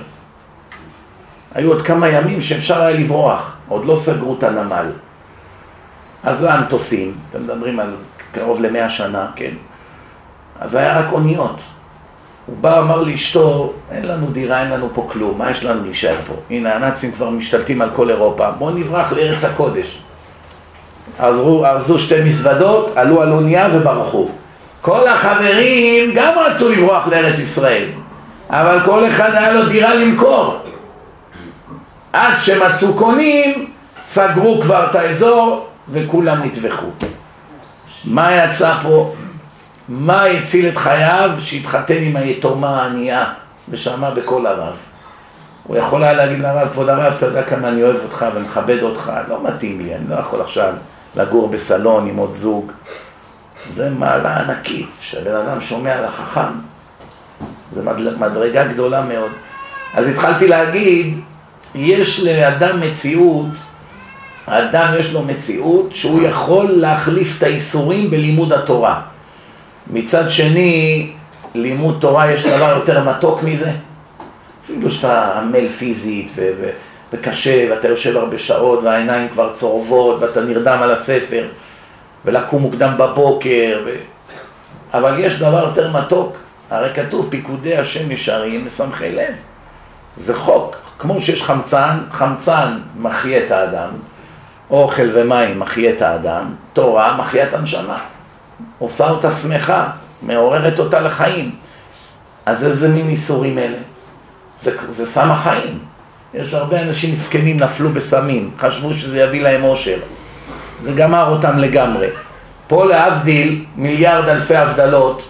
[1.56, 4.92] היו עוד כמה ימים שאפשר היה לברוח, עוד לא סגרו את הנמל.
[6.24, 7.96] אז לא היה מטוסים, אתם מדברים על
[8.32, 9.52] קרוב למאה שנה, כן?
[10.60, 11.62] אז היה רק אוניות.
[12.46, 16.16] הוא בא, אמר לאשתו, אין לנו דירה, אין לנו פה כלום, מה יש לנו להישאר
[16.28, 16.34] פה?
[16.50, 20.02] הנה, הנאצים כבר משתלטים על כל אירופה, בואו נברח לארץ הקודש.
[21.20, 24.30] ארזו שתי מזוודות, עלו על אונייה וברחו.
[24.82, 27.86] כל החברים גם רצו לברוח לארץ ישראל,
[28.50, 30.58] אבל כל אחד היה לו דירה למכור.
[32.14, 33.72] עד שמצאו קונים,
[34.06, 36.88] סגרו כבר את האזור וכולם נטבחו.
[38.06, 39.14] מה יצא פה?
[39.90, 41.32] מה הציל את חייו?
[41.40, 43.26] שהתחתן עם היתומה הענייה
[43.70, 44.76] ושמע בקול הרב.
[45.64, 49.12] הוא יכול היה להגיד לרב, כבוד הרב, אתה יודע כמה אני אוהב אותך ומכבד אותך,
[49.30, 50.74] לא מתאים לי, אני לא יכול עכשיו
[51.16, 52.72] לגור בסלון עם עוד זוג.
[53.70, 56.52] זה מעלה ענקית, שהבן אדם שומע לחכם.
[57.76, 57.82] זו
[58.20, 59.32] מדרגה גדולה מאוד.
[59.94, 61.18] אז התחלתי להגיד,
[61.76, 63.48] יש לאדם מציאות,
[64.48, 69.02] האדם יש לו מציאות שהוא יכול להחליף את האיסורים בלימוד התורה.
[69.88, 71.12] מצד שני,
[71.56, 73.72] לימוד תורה יש דבר יותר מתוק מזה?
[74.66, 76.70] אפילו שאתה עמל פיזית ו- ו-
[77.14, 81.46] וקשה ואתה יושב הרבה שעות והעיניים כבר צורבות ואתה נרדם על הספר
[82.26, 83.96] ולקום מוקדם בבוקר ו...
[84.94, 86.38] אבל יש דבר יותר מתוק,
[86.70, 89.34] הרי כתוב פיקודי השם ישרים משמחי לב
[90.18, 93.90] זה חוק, כמו שיש חמצן, חמצן מחיה את האדם
[94.70, 97.98] אוכל ומים מחיה את האדם, תורה מחיה את הנשמה
[98.80, 99.90] עושה אותה שמחה,
[100.22, 101.56] מעוררת אותה לחיים
[102.46, 103.78] אז איזה מין איסורים אלה?
[104.62, 105.80] זה, זה סם החיים.
[106.34, 109.98] יש הרבה אנשים מסכנים נפלו בסמים, חשבו שזה יביא להם אושר.
[110.84, 112.08] זה גמר אותם לגמרי.
[112.68, 115.24] פה להבדיל מיליארד אלפי הבדלות,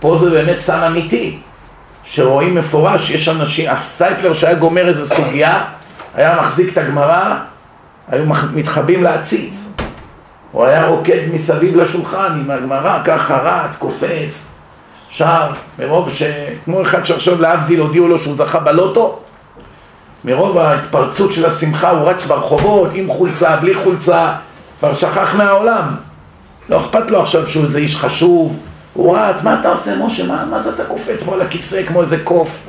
[0.00, 1.38] פה זה באמת סם אמיתי,
[2.04, 5.64] שרואים מפורש, יש אנשים, הסטייפלר שהיה גומר איזה סוגיה,
[6.14, 7.34] היה מחזיק את הגמרא,
[8.08, 9.68] היו מתחבאים להציץ.
[10.52, 14.50] הוא היה רוקד מסביב לשולחן עם הגמרא, ככה רץ, קופץ,
[15.08, 16.22] שר, מרוב ש...
[16.64, 19.18] כמו אחד שעכשיו להבדיל הודיעו לו שהוא זכה בלוטו,
[20.24, 24.32] מרוב ההתפרצות של השמחה הוא רץ ברחובות עם חולצה, בלי חולצה,
[24.82, 25.94] כבר שכח מהעולם.
[26.68, 28.58] לא אכפת לו עכשיו שהוא איזה איש חשוב,
[28.92, 30.26] הוא רץ, מה אתה עושה משה?
[30.26, 32.66] מה, מה זה אתה קופץ פה על הכיסא כמו איזה קוף?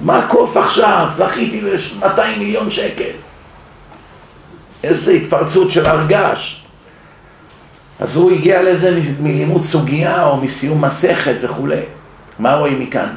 [0.00, 1.06] מה קוף עכשיו?
[1.12, 3.10] זכיתי ב-200 מיליון שקל.
[4.84, 6.64] איזה התפרצות של הרגש.
[8.00, 11.82] אז הוא הגיע לזה מלימוד סוגיה או מסיום מסכת וכולי.
[12.38, 13.08] מה רואים מכאן?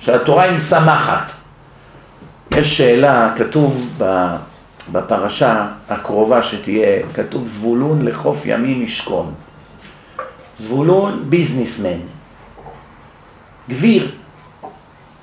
[0.00, 1.32] שהתורה היא משמחת.
[2.50, 3.98] יש שאלה, כתוב
[4.92, 9.34] בפרשה הקרובה שתהיה, כתוב זבולון לחוף ימים ישכון.
[10.58, 11.98] זבולון ביזנסמן,
[13.70, 14.10] גביר,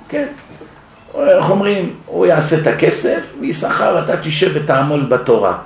[0.09, 0.27] כן,
[1.15, 5.57] איך אומרים, הוא יעשה את הכסף, וישכר אתה תשב ותעמול בתורה.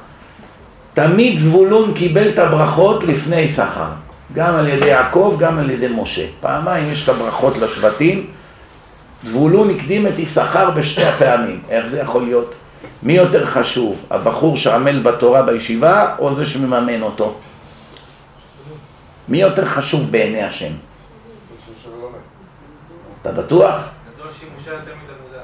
[0.93, 3.89] תמיד זבולון קיבל את הברכות לפני שכר,
[4.33, 6.25] גם על ידי יעקב, גם על ידי משה.
[6.41, 8.27] פעמיים יש את הברכות לשבטים,
[9.23, 11.59] זבולון הקדים את יששכר בשתי הפעמים.
[11.69, 12.55] איך זה יכול להיות?
[13.03, 17.35] מי יותר חשוב, הבחור שעמל בתורה בישיבה, או זה שמממן אותו?
[19.29, 20.71] מי יותר חשוב בעיני השם?
[23.21, 23.75] אתה בטוח?
[24.15, 25.43] גדול שימושה יותר מתלמודה.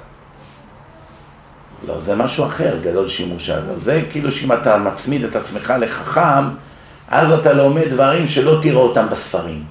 [1.87, 3.59] לא, זה משהו אחר, גדול שימושה.
[3.77, 6.49] זה כאילו שאם אתה מצמיד את עצמך לחכם,
[7.07, 9.63] אז אתה לומד דברים שלא תראה אותם בספרים.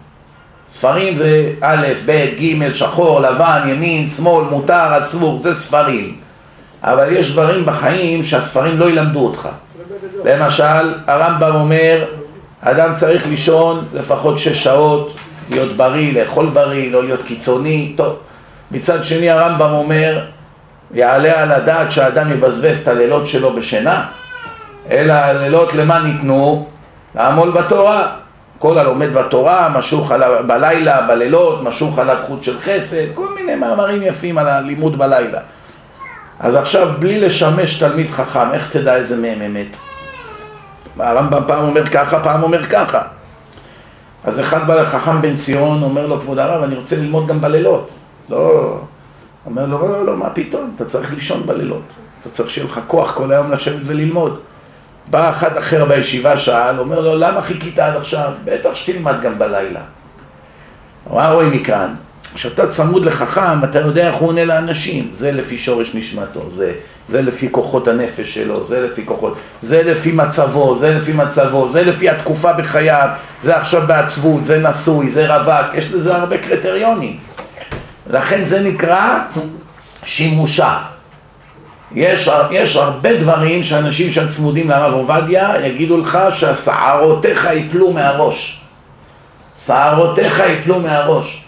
[0.71, 6.21] ספרים זה א', ב', ג', שחור, לבן, ימין, שמאל, מותר, אסור, זה ספרים.
[6.83, 9.49] אבל יש דברים בחיים שהספרים לא ילמדו אותך.
[10.25, 12.05] למשל, הרמב"ם אומר,
[12.61, 15.15] אדם צריך לישון לפחות שש שעות,
[15.51, 18.17] להיות בריא, לאכול בריא, לא להיות קיצוני, טוב.
[18.71, 20.25] מצד שני הרמב"ם אומר,
[20.95, 24.07] יעלה על הדעת שהאדם יבזבז את הלילות שלו בשינה,
[24.91, 26.69] אלא הלילות למה ניתנו?
[27.15, 28.17] לעמול בתורה.
[28.59, 34.03] כל הלומד בתורה, משוך עליו בלילה, בלילות, משוך עליו חוט של חסד, כל מיני מאמרים
[34.03, 35.39] יפים על הלימוד בלילה.
[36.41, 39.77] אז עכשיו, בלי לשמש תלמיד חכם, איך תדע איזה מהם אמת?
[40.99, 43.03] הרמב"ם פעם אומר ככה, פעם אומר ככה.
[44.25, 47.91] אז אחד בא לחכם בן ציון, אומר לו, כבוד הרב, אני רוצה ללמוד גם בלילות.
[48.31, 48.79] לא,
[49.47, 51.83] אומר לו, לא, לא, לא, מה פתאום, אתה צריך לישון בלילות.
[52.21, 54.41] אתה צריך שיהיה לך כוח כל היום לשבת וללמוד.
[55.11, 58.33] בא אחד אחר בישיבה, שאל, אומר לו, למה חיכית עד עכשיו?
[58.45, 59.81] בטח שתלמד גם בלילה.
[61.13, 61.95] מה רואים מכאן?
[62.35, 65.11] כשאתה צמוד לחכם, אתה יודע איך הוא עונה לאנשים.
[65.13, 66.73] זה לפי שורש נשמתו, זה,
[67.09, 71.83] זה לפי כוחות הנפש שלו, זה לפי כוחות, זה לפי מצבו, זה לפי מצבו, זה
[71.83, 73.09] לפי התקופה בחייו,
[73.43, 77.19] זה עכשיו בעצבות, זה נשוי, זה רווק, יש לזה הרבה קריטריונים.
[78.11, 79.19] לכן זה נקרא
[80.05, 80.79] שימושה.
[81.95, 88.61] יש, יש הרבה דברים שאנשים שצמודים לרב עובדיה יגידו לך שהשערותיך יפלו מהראש.
[89.67, 91.45] שערותיך יפלו מהראש.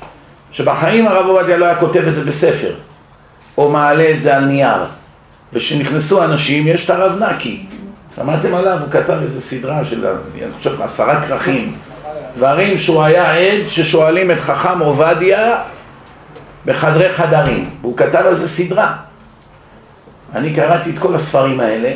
[0.53, 2.75] שבחיים הרב עובדיה לא היה כותב את זה בספר,
[3.59, 4.85] או מעלה את זה על נייר.
[5.53, 7.67] וכשנכנסו אנשים, יש את הרב נקי.
[8.17, 8.79] שמעתם עליו?
[8.81, 11.77] הוא כתב איזו סדרה של, אני חושב, עשרה כרכים.
[12.37, 15.59] דברים שהוא היה עד ששואלים את חכם עובדיה
[16.67, 18.97] בחדרי חדרים, והוא כתב על זה סדרה.
[20.35, 21.93] אני קראתי את כל הספרים האלה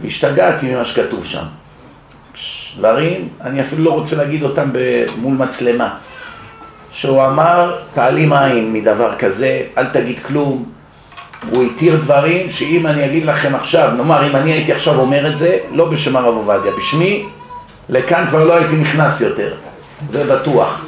[0.00, 1.44] והשתגעתי ממה שכתוב שם.
[2.76, 4.70] דברים, אני אפילו לא רוצה להגיד אותם
[5.18, 5.94] מול מצלמה.
[6.92, 10.64] שהוא אמר, תעלים עין מדבר כזה, אל תגיד כלום.
[11.54, 15.38] הוא התיר דברים שאם אני אגיד לכם עכשיו, נאמר, אם אני הייתי עכשיו אומר את
[15.38, 17.26] זה, לא בשם הרב עובדיה, בשמי,
[17.88, 19.54] לכאן כבר לא הייתי נכנס יותר,
[20.12, 20.84] זה בטוח.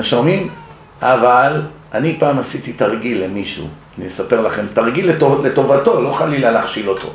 [0.00, 0.48] שומעים?
[1.02, 1.62] אבל
[1.94, 3.66] אני פעם עשיתי תרגיל למישהו,
[3.98, 7.08] אני אספר לכם, תרגיל לטוב, לטובתו, לא חלילה להכשיל אותו.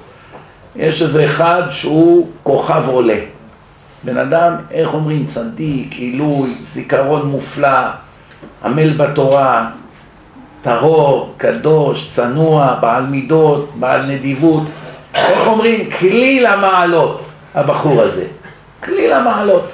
[0.75, 3.17] יש איזה אחד שהוא כוכב עולה.
[4.03, 7.79] בן אדם, איך אומרים, צדיק, עילוי, זיכרון מופלא,
[8.63, 9.69] עמל בתורה,
[10.61, 14.63] טהור, קדוש, צנוע, בעל מידות, בעל נדיבות.
[15.15, 15.89] איך אומרים?
[15.89, 18.25] כליל המעלות, הבחור הזה.
[18.83, 19.69] כליל המעלות.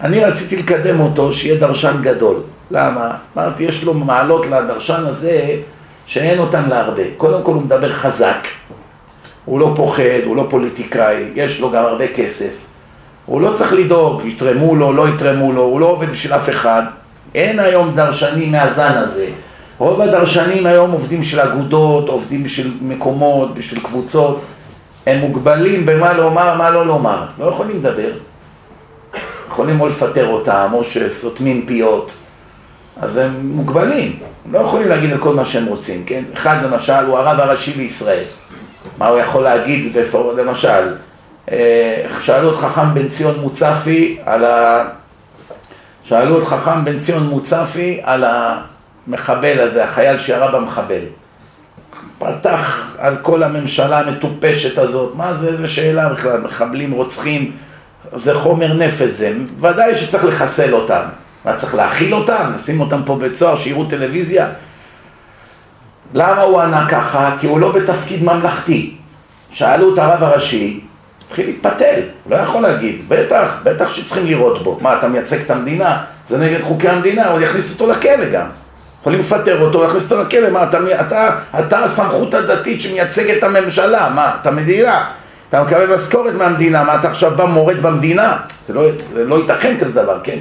[0.00, 2.36] אני רציתי לקדם אותו, שיהיה דרשן גדול.
[2.70, 3.10] למה?
[3.36, 5.56] אמרתי, יש לו מעלות לדרשן הזה
[6.06, 7.02] שאין אותן להרבה.
[7.16, 8.46] קודם כל הוא מדבר חזק,
[9.44, 12.65] הוא לא פוחד, הוא לא פוליטיקאי, יש לו גם הרבה כסף.
[13.26, 16.82] הוא לא צריך לדאוג, יתרמו לו, לא יתרמו לו, הוא לא עובד בשביל אף אחד.
[17.34, 19.26] אין היום דרשנים מהזן הזה.
[19.78, 24.40] רוב הדרשנים היום עובדים בשביל אגודות, עובדים בשביל מקומות, בשביל קבוצות.
[25.06, 27.26] הם מוגבלים במה לומר, מה לא לומר.
[27.38, 28.10] לא יכולים לדבר.
[29.48, 32.12] יכולים או לפטר אותם, או שסותמים פיות.
[33.00, 34.18] אז הם מוגבלים.
[34.44, 36.24] הם לא יכולים להגיד על כל מה שהם רוצים, כן?
[36.34, 38.24] אחד למשל הוא הרב הראשי לישראל.
[38.98, 39.96] מה הוא יכול להגיד,
[40.36, 40.92] למשל,
[42.20, 44.84] שאלו את חכם בן ציון מוצפי על ה...
[46.04, 51.02] שאלו את חכם בן ציון מוצפי על המחבל הזה, החייל שירה במחבל.
[52.18, 57.52] פתח על כל הממשלה המטופשת הזאת, מה זה, איזה שאלה בכלל, מחבלים, רוצחים,
[58.16, 61.02] זה חומר נפץ זה, ודאי שצריך לחסל אותם.
[61.44, 62.52] מה, צריך להאכיל אותם?
[62.54, 64.48] לשים אותם פה בית סוהר, שיראו טלוויזיה?
[66.14, 67.36] למה הוא ענה ככה?
[67.40, 68.96] כי הוא לא בתפקיד ממלכתי.
[69.50, 70.80] שאלו את הרב הראשי,
[71.26, 74.78] התחיל להתפתל, לא יכול להגיד, בטח, בטח שצריכים לראות בו.
[74.80, 76.04] מה, אתה מייצג את המדינה?
[76.28, 78.46] זה נגד חוקי המדינה, הוא יכניס אותו לכלא גם.
[79.00, 84.10] יכולים לפטר אותו, יכניס אותו לכלא, מה, אתה, אתה, אתה הסמכות הדתית שמייצג את הממשלה,
[84.14, 85.04] מה, אתה מדינה,
[85.48, 88.36] אתה מקבל משכורת מהמדינה, מה, אתה עכשיו בא מורד במדינה?
[88.68, 90.38] זה לא, זה לא ייתכן כזה דבר, כן?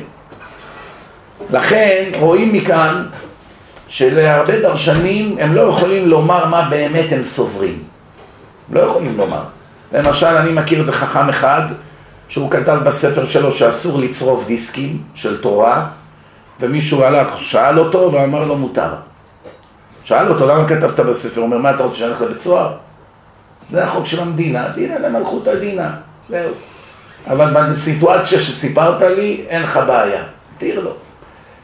[1.49, 3.05] לכן רואים מכאן
[3.87, 7.79] שלהרבה דרשנים הם לא יכולים לומר מה באמת הם סוברים.
[8.71, 9.41] לא יכולים לומר.
[9.95, 11.61] למשל, אני מכיר איזה חכם אחד
[12.27, 15.85] שהוא כתב בספר שלו שאסור לצרוב דיסקים של תורה
[16.59, 18.89] ומישהו הלך, שאל אותו ואמר לו מותר.
[20.03, 21.41] שאל אותו, למה כתבת בספר?
[21.41, 22.71] הוא אומר, מה אתה רוצה שאני אלך לבית סוהר?
[23.69, 25.91] זה החוק של המדינה, דינא למלכות הדינה,
[26.29, 26.51] זהו.
[27.29, 30.23] אבל בסיטואציה שסיפרת לי, אין לך בעיה,
[30.57, 30.91] תיר לו.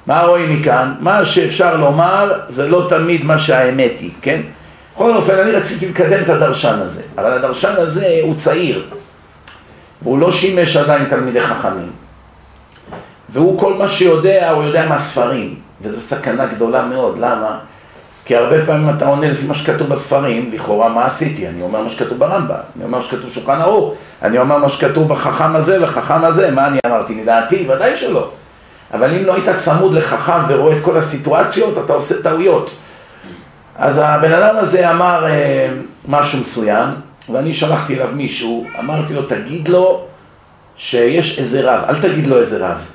[0.08, 0.94] מה רואים מכאן?
[1.00, 4.42] מה שאפשר לומר זה לא תמיד מה שהאמת היא, כן?
[5.02, 8.88] בכל אופן, אני רציתי לקדם את הדרשן הזה, אבל הדרשן הזה הוא צעיר,
[10.02, 11.92] והוא לא שימש עדיין תלמידי חכמים.
[13.30, 17.58] והוא כל מה שיודע, הוא יודע מהספרים, וזו סכנה גדולה מאוד, למה?
[18.26, 21.48] כי הרבה פעמים אתה עונה לפי מה שכתוב בספרים, לכאורה מה עשיתי?
[21.48, 25.08] אני אומר מה שכתוב ברמב"ם, אני אומר מה שכתוב שולחן ערוך, אני אומר מה שכתוב
[25.08, 27.14] בחכם הזה וחכם הזה, מה אני אמרתי?
[27.14, 27.68] מדעתי?
[27.70, 28.30] ודאי שלא.
[28.94, 32.72] אבל אם לא היית צמוד לחכם ורואה את כל הסיטואציות, אתה עושה טעויות.
[33.82, 35.70] אז הבן אדם הזה אמר אה,
[36.08, 36.90] משהו מסוים,
[37.30, 40.06] ואני שלחתי אליו מישהו, אמרתי לו, תגיד לו
[40.76, 42.86] שיש איזה רב, אל תגיד לו איזה רב.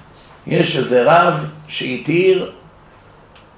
[0.46, 2.52] יש איזה רב שהתיר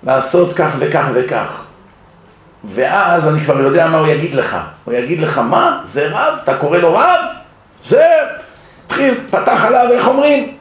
[0.03, 1.63] לעשות כך וכך וכך.
[2.65, 4.57] ואז אני כבר יודע מה הוא יגיד לך.
[4.85, 5.81] הוא יגיד לך, מה?
[5.89, 6.39] זה רב?
[6.45, 7.21] אתה קורא לו רב?
[7.85, 8.07] זה...
[8.87, 10.55] התחיל, פתח עליו, איך אומרים?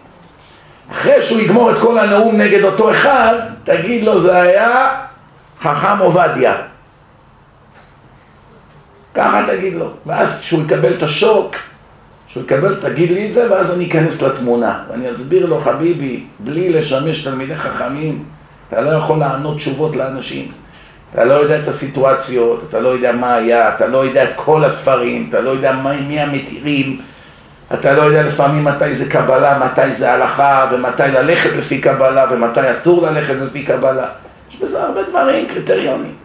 [0.92, 5.07] אחרי שהוא יגמור את כל הנאום נגד אותו אחד, תגיד לו, זה היה
[5.62, 6.56] חכם עובדיה.
[9.14, 9.90] ככה תגיד לו.
[10.06, 11.56] ואז כשהוא יקבל את השוק,
[12.28, 14.80] כשהוא יקבל, תגיד לי את זה, ואז אני אכנס לתמונה.
[14.90, 18.24] ואני אסביר לו, חביבי, בלי לשמש תלמידי חכמים,
[18.68, 20.52] אתה לא יכול לענות תשובות לאנשים.
[21.12, 24.66] אתה לא יודע את הסיטואציות, אתה לא יודע מה היה, אתה לא יודע את כל
[24.66, 25.72] הספרים, אתה לא יודע
[26.08, 27.02] מי המתירים,
[27.74, 32.72] אתה לא יודע לפעמים מתי זה קבלה, מתי זה הלכה, ומתי ללכת לפי קבלה, ומתי
[32.72, 34.08] אסור ללכת לפי קבלה.
[34.52, 36.16] יש בזה הרבה דברים, קריטריונים.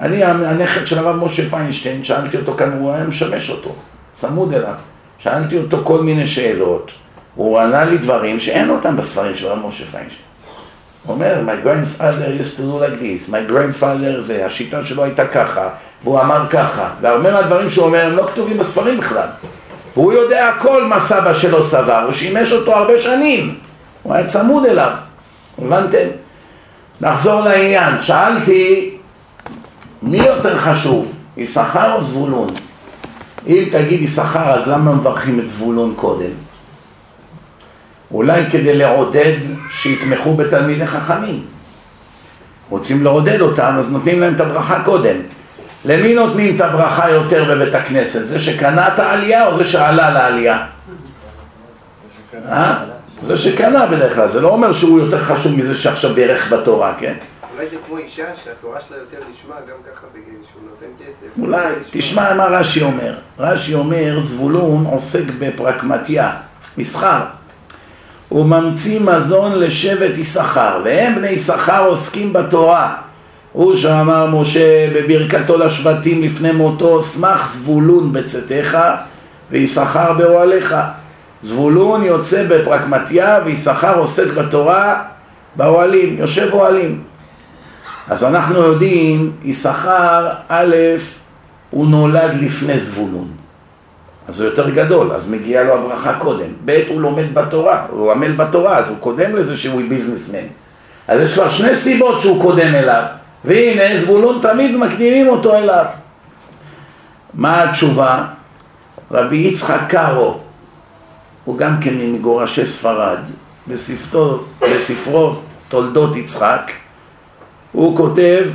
[0.00, 3.74] אני, הנכד של הרב משה פיינשטיין, שאלתי אותו כאן, הוא היה משמש אותו,
[4.16, 4.74] צמוד אליו.
[5.18, 6.92] שאלתי אותו כל מיני שאלות,
[7.34, 10.30] הוא ענה לי דברים שאין אותם בספרים של הרב משה פיינשטיין.
[11.04, 15.26] הוא אומר, my grandfather used to do like this, my grandfather זה, השיטה שלו הייתה
[15.26, 15.68] ככה,
[16.04, 19.28] והוא אמר ככה, והרבה מהדברים שהוא אומר הם לא כתובים בספרים בכלל.
[19.94, 23.58] והוא יודע הכל מה סבא שלו סבר, הוא שימש אותו הרבה שנים.
[24.02, 24.92] הוא היה צמוד אליו,
[25.58, 26.08] הבנתם?
[27.00, 28.90] נחזור לעניין, שאלתי
[30.02, 32.48] מי יותר חשוב, יששכר או זבולון?
[33.46, 36.30] אם תגיד יששכר אז למה מברכים את זבולון קודם?
[38.12, 39.36] אולי כדי לעודד
[39.70, 41.44] שיתמכו בתלמידי חכמים.
[42.68, 45.16] רוצים לעודד אותם, אז נותנים להם את הברכה קודם.
[45.84, 48.26] למי נותנים את הברכה יותר בבית הכנסת?
[48.26, 50.66] זה שקנה את העלייה או זה שעלה לעלייה?
[52.48, 52.84] אה?
[53.22, 57.14] זה שקנה בדרך כלל, זה לא אומר שהוא יותר חשוב מזה שעכשיו בירך בתורה, כן?
[57.54, 61.26] אולי זה כמו אישה שהתורה שלה יותר נשמע גם ככה בגלל שהוא נותן כסף.
[61.40, 63.14] אולי, תשמע מה רש"י אומר.
[63.38, 66.32] רש"י אומר, זבולון עוסק בפרקמטיה,
[66.78, 67.20] מסחר.
[68.28, 72.94] הוא ממציא מזון לשבט יששכר, והם בני יששכר עוסקים בתורה.
[73.52, 78.78] הוא שאמר משה בברכתו לשבטים לפני מותו, שמח זבולון בצאתך
[79.50, 80.74] ויששכר באוהליך.
[81.42, 85.02] זבולון יוצא בפרקמטיה ויששכר עוסק בתורה
[85.56, 87.02] באוהלים, יושב אוהלים.
[88.08, 90.76] אז אנחנו יודעים, יששכר, א',
[91.70, 93.28] הוא נולד לפני זבולון.
[94.28, 96.48] אז הוא יותר גדול, אז מגיעה לו הברכה קודם.
[96.64, 100.46] ב', הוא לומד בתורה, הוא עמל בתורה, אז הוא קודם לזה שהוא ביזנסמן.
[101.08, 103.02] אז יש כבר שני סיבות שהוא קודם אליו.
[103.44, 105.84] והנה, זבולון תמיד מקדימים אותו אליו.
[107.34, 108.24] מה התשובה?
[109.10, 110.38] רבי יצחק קארו,
[111.50, 113.18] הוא גם כן ממגורשי ספרד,
[113.68, 115.34] בספרו, בספרו
[115.68, 116.72] תולדות יצחק,
[117.72, 118.50] הוא כותב,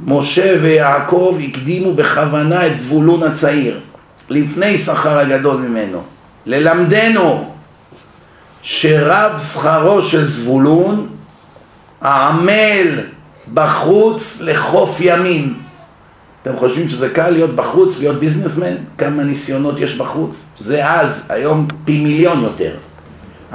[0.00, 3.80] משה ויעקב הקדימו בכוונה את זבולון הצעיר,
[4.28, 6.02] לפני שכר הגדול ממנו,
[6.46, 7.54] ללמדנו
[8.62, 11.08] שרב שכרו של זבולון
[12.00, 13.00] העמל
[13.54, 15.58] בחוץ לחוף ימים.
[16.48, 18.74] אתם חושבים שזה קל להיות בחוץ, להיות ביזנסמן?
[18.98, 20.46] כמה ניסיונות יש בחוץ?
[20.58, 22.70] זה אז, היום פי מיליון יותר.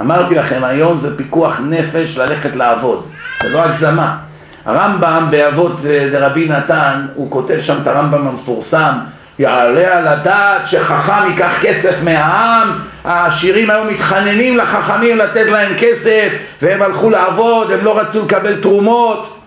[0.00, 3.06] אמרתי לכם, היום זה פיקוח נפש ללכת לעבוד,
[3.42, 4.16] זה לא הגזמה.
[4.64, 8.92] הרמב"ם באבות אה, דרבי נתן, הוא כותב שם את הרמב"ם המפורסם,
[9.38, 16.82] יעלה על הדעת שחכם ייקח כסף מהעם, העשירים היו מתחננים לחכמים לתת להם כסף והם
[16.82, 19.43] הלכו לעבוד, הם לא רצו לקבל תרומות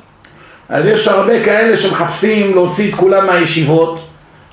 [0.69, 4.07] אז יש הרבה כאלה שמחפשים להוציא את כולם מהישיבות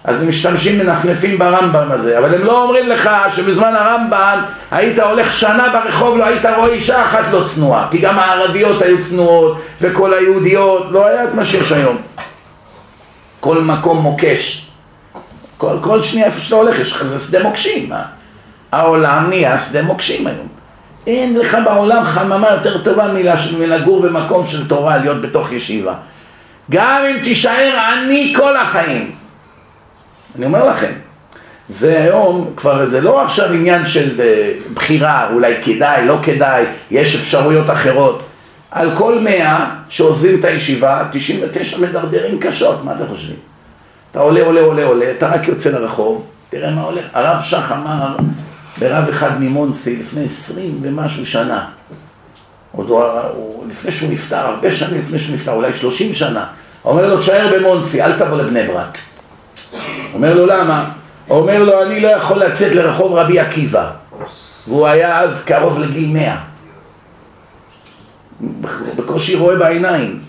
[0.04, 2.18] אז הם משתמשים מנפנפים ברמב"ם הזה.
[2.18, 7.04] אבל הם לא אומרים לך שבזמן הרמב"ם היית הולך שנה ברחוב לא היית רואה אישה
[7.04, 11.72] אחת לא צנועה כי גם הערביות היו צנועות וכל היהודיות לא היה את מה שיש
[11.72, 11.96] היום.
[13.40, 14.66] כל מקום מוקש.
[15.58, 17.92] כל, כל שנייה איפה שאתה הולך יש לך זה שדה מוקשים?
[18.72, 20.53] העולם נהיה שדה מוקשים היום
[21.06, 23.06] אין לך בעולם חממה יותר טובה
[23.58, 25.94] מלגור במקום של תורה, להיות בתוך ישיבה.
[26.70, 29.10] גם אם תישאר עני כל החיים.
[30.36, 30.92] אני אומר לכם,
[31.68, 37.14] זה היום, כבר זה לא עכשיו עניין של אה, בחירה, אולי כדאי, לא כדאי, יש
[37.14, 38.22] אפשרויות אחרות.
[38.70, 43.36] על כל מאה שעוזבים את הישיבה, 99 מדרדרים קשות, מה אתם חושבים?
[44.10, 47.04] אתה עולה, עולה, עולה, עולה, אתה רק יוצא לרחוב, תראה מה הולך.
[47.12, 48.16] הרב שך אמר
[48.78, 51.66] ברב אחד ממונסי לפני עשרים ומשהו שנה,
[52.72, 53.02] עוד הוא,
[53.34, 56.46] הוא, לפני שהוא נפטר, הרבה שנים לפני שהוא נפטר, אולי שלושים שנה,
[56.84, 58.98] אומר לו, תשאר במונסי, אל תבוא לבני ברק.
[60.14, 60.90] אומר לו, למה?
[61.30, 63.90] אומר לו, אני לא יכול לצאת לרחוב רבי עקיבא.
[64.68, 66.36] והוא היה אז קרוב לגיל מאה.
[68.96, 70.20] בקושי רואה בעיניים.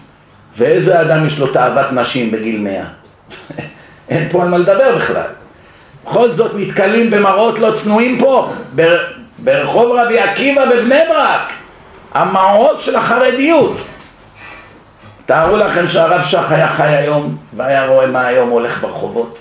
[0.58, 2.86] ואיזה אדם יש לו תאוות נשים בגיל מאה?
[4.10, 5.28] אין פה על מה לדבר בכלל.
[6.06, 8.54] בכל זאת נתקלים במראות לא צנועים פה,
[9.40, 11.54] ברחוב רבי עקיבא בבני ברק,
[12.14, 13.78] המראות של החרדיות.
[15.26, 19.40] תארו לכם שהרב שך היה חי היום והיה רואה מה היום הולך ברחובות.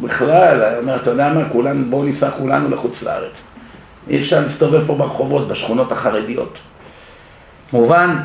[0.00, 3.46] בכלל, היה אומר, אתה יודע מה, כולנו, בואו ניסע כולנו לחוץ לארץ.
[4.08, 6.60] אי אפשר להסתובב פה ברחובות, בשכונות החרדיות.
[7.72, 8.16] מובן,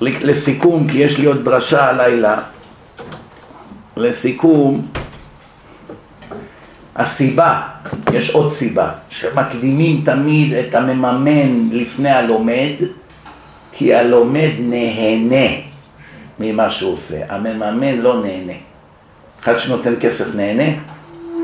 [0.00, 2.36] לסיכום, כי יש לי עוד דרשה הלילה,
[3.96, 4.86] לסיכום,
[6.96, 7.60] הסיבה,
[8.12, 12.72] יש עוד סיבה, שמקדימים תמיד את המממן לפני הלומד,
[13.72, 15.56] כי הלומד נהנה
[16.40, 18.52] ממה שהוא עושה, המממן לא נהנה.
[19.42, 20.78] אחד שנותן כסף נהנה?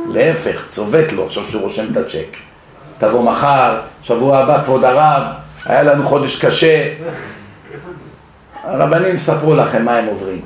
[0.09, 2.37] להפך, צובט לו עכשיו שהוא רושם את הצ'ק.
[2.99, 5.23] תבוא מחר, שבוע הבא, כבוד הרב,
[5.67, 6.95] היה לנו חודש קשה.
[8.65, 10.41] הרבנים ספרו לכם מה הם עוברים,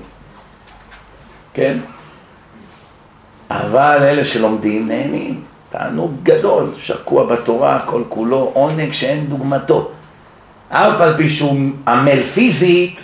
[1.55, 1.79] כן?
[3.51, 5.41] אבל אלה שלומדים נהנים,
[5.71, 9.89] תענוג גדול, שקוע בתורה, כל כולו עונג שאין דוגמתו.
[10.69, 11.57] אף על פי שהוא
[11.89, 13.03] עמל פיזית,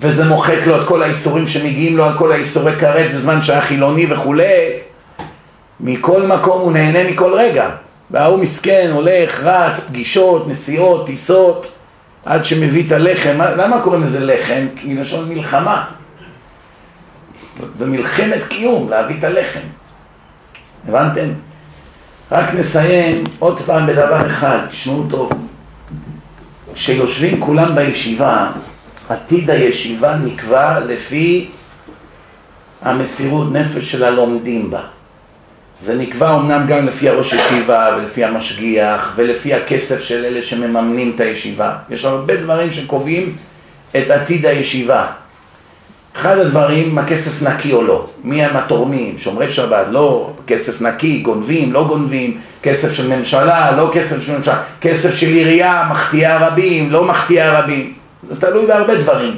[0.00, 4.06] וזה מוחק לו את כל האיסורים שמגיעים לו על כל האיסורי כרת בזמן שהיה חילוני
[4.12, 4.70] וכולי,
[5.80, 7.70] מכל מקום הוא נהנה מכל רגע.
[8.10, 11.72] וההוא מסכן, הולך, רץ, פגישות, נסיעות, טיסות,
[12.24, 13.34] עד שמביא את הלחם.
[13.38, 14.66] מה- למה קוראים לזה לחם?
[14.84, 15.84] מלשון מלחמה.
[17.74, 19.60] זה מלחמת קיום, להביא את הלחם.
[20.88, 21.28] הבנתם?
[22.32, 25.32] רק נסיים עוד פעם בדבר אחד, תשמעו טוב.
[26.74, 28.50] כשיושבים כולם בישיבה,
[29.08, 31.50] עתיד הישיבה נקבע לפי
[32.82, 34.80] המסירות נפש של הלומדים בה.
[35.82, 41.20] זה נקבע אמנם גם לפי הראש ישיבה ולפי המשגיח ולפי הכסף של אלה שמממנים את
[41.20, 41.76] הישיבה.
[41.90, 43.36] יש הרבה דברים שקובעים
[43.96, 45.06] את עתיד הישיבה.
[46.16, 48.06] אחד הדברים, אם הכסף נקי או לא.
[48.24, 49.18] מי הם התורמים?
[49.18, 54.62] שומרי שבת, לא, כסף נקי, גונבים, לא גונבים, כסף של ממשלה, לא כסף של ממשלה,
[54.80, 57.92] כסף של עירייה, מחטיאה רבים, לא מחטיאה רבים.
[58.28, 59.36] זה תלוי בהרבה דברים.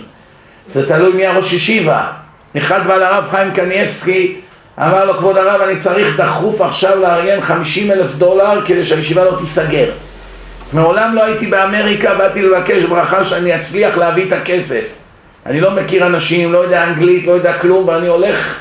[0.72, 2.06] זה תלוי מי הראש ישיבה.
[2.56, 4.36] אחד בא לרב חיים קניאבסקי,
[4.78, 9.36] אמר לו, כבוד הרב, אני צריך דחוף עכשיו לארגן 50 אלף דולר כדי שהישיבה לא
[9.38, 9.90] תיסגר.
[10.72, 15.03] מעולם לא הייתי באמריקה, באתי לבקש ברכה שאני אצליח להביא את הכסף.
[15.46, 18.56] אני לא מכיר אנשים, לא יודע אנגלית, לא יודע כלום, ואני הולך,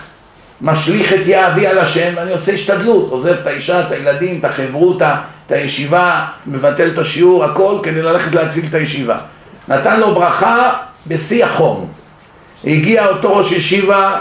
[0.62, 5.16] משליך את יהבי על השם, ואני עושה השתדלות, עוזב את האישה, את הילדים, את החברותה,
[5.46, 9.18] את הישיבה, מבטל את השיעור, הכל, כדי ללכת להציל את הישיבה.
[9.68, 10.74] נתן לו ברכה
[11.08, 11.88] בשיא החום.
[12.66, 14.20] הגיע אותו ראש ישיבה,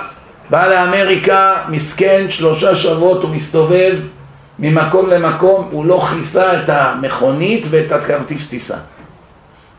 [0.50, 3.98] בא לאמריקה, מסכן, שלושה שבועות הוא מסתובב
[4.58, 8.76] ממקום למקום, הוא לא כיסה את המכונית ואת הכרטיס טיסה.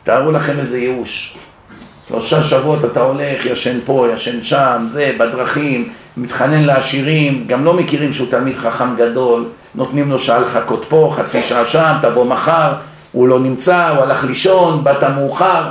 [0.03, 1.36] תארו לכם איזה ייאוש.
[2.10, 8.14] שלושה שבועות אתה הולך, ישן פה, ישן שם, זה, בדרכים, מתחנן לעשירים, גם לא מכירים
[8.14, 9.45] שהוא תלמיד חכם גדול,
[9.76, 12.74] נותנים לו שעה לחכות פה, חצי שעה שם, תבוא מחר,
[13.12, 15.70] הוא לא נמצא, הוא הלך לישון, באת מאוחר,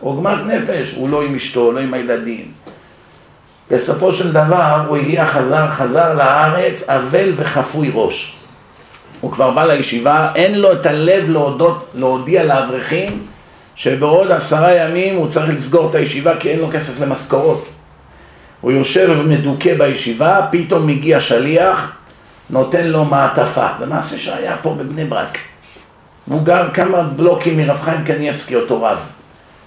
[0.00, 2.44] עוגמת נפש, הוא לא עם אשתו, לא עם הילדים.
[3.70, 8.36] בסופו של דבר הוא הגיע, חזר, חזר לארץ, אבל וחפוי ראש.
[9.20, 13.26] הוא כבר בא לישיבה, אין לו את הלב להודות, להודיע לאברכים
[13.74, 17.68] שבעוד עשרה ימים הוא צריך לסגור את הישיבה כי אין לו כסף למשכורות.
[18.60, 21.92] הוא יושב מדוכא בישיבה, פתאום מגיע שליח,
[22.50, 23.66] נותן לו מעטפה.
[23.78, 25.38] זה מעשה שהיה פה בבני ברק.
[26.26, 28.98] הוא גר כמה בלוקים מרב חיים קניאבסקי, אותו רב.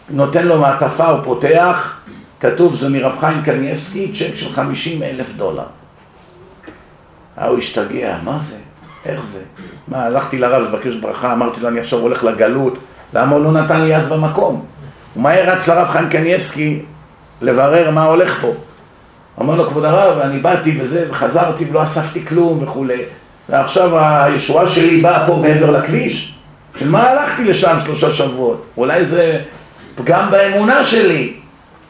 [0.10, 1.94] נותן לו מעטפה, הוא פותח,
[2.40, 5.64] כתוב זה מרב חיים קניאבסקי, צ'ק של 50 אלף דולר.
[7.38, 8.56] ההוא השתגע, מה זה?
[9.06, 9.42] איך זה?
[9.88, 12.78] מה, הלכתי לרב לבקש ברכה, אמרתי לו אני עכשיו הולך לגלות,
[13.16, 14.66] למה הוא לא נתן לי אז במקום?
[15.14, 16.80] הוא מהר רץ לרב חיים קניאבסקי
[17.42, 18.52] לברר מה הולך פה.
[19.42, 23.02] אמר לו, כבוד הרב, אני באתי וזה, וחזרתי ולא אספתי כלום וכולי,
[23.50, 26.34] ועכשיו הישועה שלי באה פה מעבר לכביש?
[26.80, 28.66] של מה הלכתי לשם שלושה שבועות?
[28.78, 29.42] אולי זה
[29.96, 31.34] פגם באמונה שלי.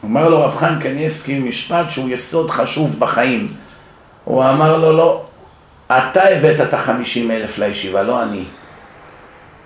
[0.04, 3.48] אמר לו רב חיים קניאבסקי משפט שהוא יסוד חשוב בחיים.
[4.24, 5.22] הוא אמר לו, לא,
[5.86, 8.42] אתה הבאת את החמישים אלף לישיבה, לא אני.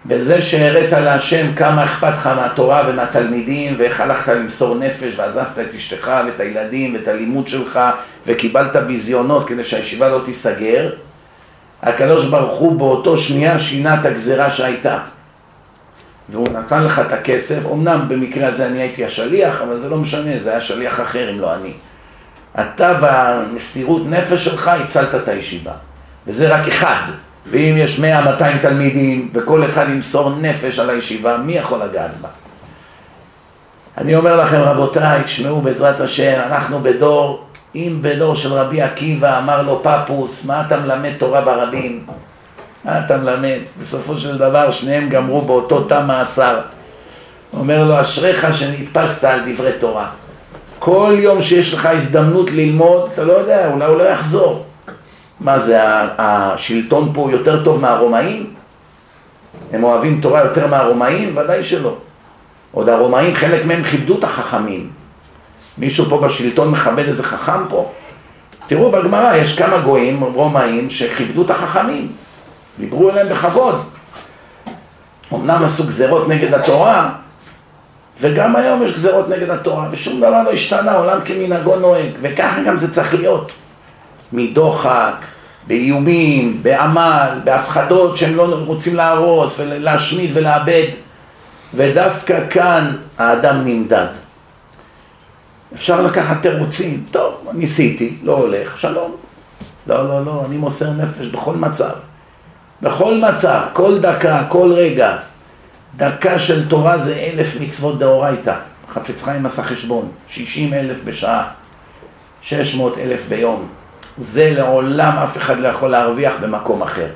[0.07, 6.11] בזה שהראית להשם כמה אכפת לך מהתורה ומהתלמידים ואיך הלכת למסור נפש ועזבת את אשתך
[6.27, 7.81] ואת הילדים ואת הלימוד שלך
[8.27, 10.91] וקיבלת ביזיונות כדי שהישיבה לא תיסגר
[11.83, 14.99] הקדוש ברוך הוא באותו שנייה שינה את הגזרה שהייתה
[16.29, 20.39] והוא נתן לך את הכסף, אמנם במקרה הזה אני הייתי השליח, אבל זה לא משנה,
[20.39, 21.73] זה היה שליח אחר אם לא אני.
[22.61, 25.73] אתה במסירות נפש שלך הצלת את הישיבה,
[26.27, 27.03] וזה רק אחד.
[27.47, 28.03] ואם יש 100-200
[28.63, 32.29] תלמידים וכל אחד ימסור נפש על הישיבה, מי יכול לגעת בה?
[33.99, 39.63] אני אומר לכם רבותיי, תשמעו בעזרת השם, אנחנו בדור, אם בדור של רבי עקיבא אמר
[39.63, 42.05] לו פפוס, מה אתה מלמד תורה ברבים?
[42.85, 43.59] מה אתה מלמד?
[43.81, 46.61] בסופו של דבר שניהם גמרו באותו תא מאסר.
[47.53, 50.07] אומר לו, אשריך שנתפסת על דברי תורה.
[50.79, 54.65] כל יום שיש לך הזדמנות ללמוד, אתה לא יודע, אולי הוא לא יחזור.
[55.41, 55.79] מה זה,
[56.19, 58.55] השלטון פה יותר טוב מהרומאים?
[59.73, 61.37] הם אוהבים תורה יותר מהרומאים?
[61.37, 61.97] ודאי שלא.
[62.73, 64.91] עוד הרומאים, חלק מהם כיבדו את החכמים.
[65.79, 67.93] מישהו פה בשלטון מכבד איזה חכם פה?
[68.67, 72.13] תראו בגמרא, יש כמה גויים רומאים שכיבדו את החכמים.
[72.79, 73.83] דיברו אליהם בכבוד.
[75.35, 77.11] אמנם עשו גזרות נגד התורה,
[78.21, 82.77] וגם היום יש גזרות נגד התורה, ושום דבר לא השתנה, עולם כמנהגו נוהג, וככה גם
[82.77, 83.53] זה צריך להיות.
[84.33, 85.25] מדוחק,
[85.67, 90.89] באיומים, בעמל, בהפחדות שהם לא רוצים להרוס ולהשמיד ולאבד,
[91.75, 94.07] ודווקא כאן האדם נמדד.
[95.75, 99.17] אפשר לקחת תירוצים, טוב, ניסיתי, לא הולך, שלום.
[99.87, 101.93] לא, לא, לא, אני מוסר נפש בכל מצב.
[102.83, 105.17] בכל מצב, כל דקה, כל רגע.
[105.97, 108.55] דקה של תורה זה אלף מצוות דאורייתא.
[108.91, 111.49] חפץ חיים עשה חשבון, שישים אלף בשעה,
[112.43, 113.69] שש מאות אלף ביום.
[114.21, 117.07] זה לעולם אף אחד לא יכול להרוויח במקום אחר.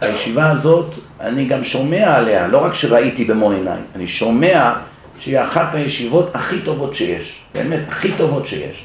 [0.00, 4.72] הישיבה הזאת, אני גם שומע עליה, לא רק שראיתי במו עיניי, אני שומע
[5.18, 8.84] שהיא אחת הישיבות הכי טובות שיש, באמת הכי טובות שיש.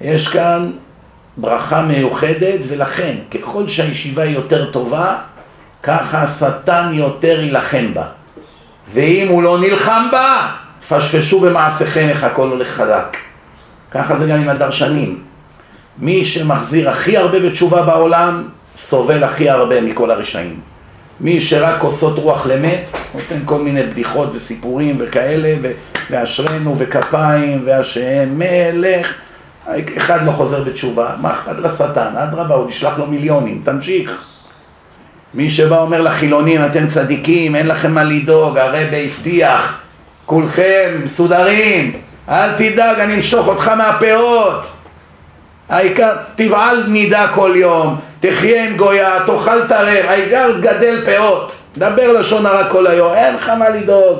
[0.00, 0.70] יש כאן
[1.36, 5.16] ברכה מיוחדת, ולכן ככל שהישיבה היא יותר טובה,
[5.82, 8.06] ככה השטן יותר יילחם בה.
[8.92, 10.50] ואם הוא לא נלחם בה,
[10.88, 13.16] פשפשו במעשיכם איך הכל הולך חלק.
[13.90, 15.23] ככה זה גם עם הדרשנים.
[15.98, 20.60] מי שמחזיר הכי הרבה בתשובה בעולם, סובל הכי הרבה מכל הרשעים.
[21.20, 25.54] מי שרק כוסות רוח למת, נותן כל מיני בדיחות וסיפורים וכאלה,
[26.10, 29.14] ואשרנו וכפיים, והשם מלך.
[29.96, 32.16] אחד לא חוזר בתשובה, מה אכפת לשטן?
[32.16, 34.24] אדרבה, הוא נשלח לו מיליונים, תמשיך.
[35.34, 39.78] מי שבא אומר לחילונים, אתם צדיקים, אין לכם מה לדאוג, הרבי הבטיח,
[40.26, 41.92] כולכם מסודרים,
[42.28, 44.70] אל תדאג, אני אמשוך אותך מהפאות.
[45.68, 51.54] העיקר, תבעל נידה כל יום, תחיה עם גויה, תאכל טרף, העיקר גדל פאות.
[51.78, 54.18] דבר לשון הרע כל היום, אין לך מה לדאוג.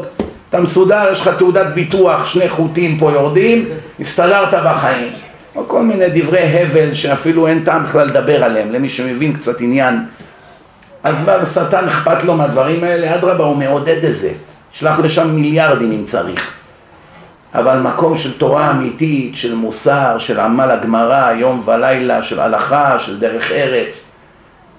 [0.50, 3.68] אתה מסודר, יש לך תעודת ביטוח, שני חוטים פה יורדים,
[4.00, 5.12] הסתדרת בחיים.
[5.56, 10.04] או כל מיני דברי הבל שאפילו אין טעם בכלל לדבר עליהם, למי שמבין קצת עניין.
[11.02, 13.14] אז מה, השטן אכפת לו מהדברים האלה?
[13.14, 14.30] אדרבה, הוא מעודד את זה.
[14.72, 16.63] שלח לשם מיליארדים אם צריך.
[17.54, 23.20] אבל מקום של תורה אמיתית, של מוסר, של עמל הגמרא, יום ולילה, של הלכה, של
[23.20, 24.04] דרך ארץ,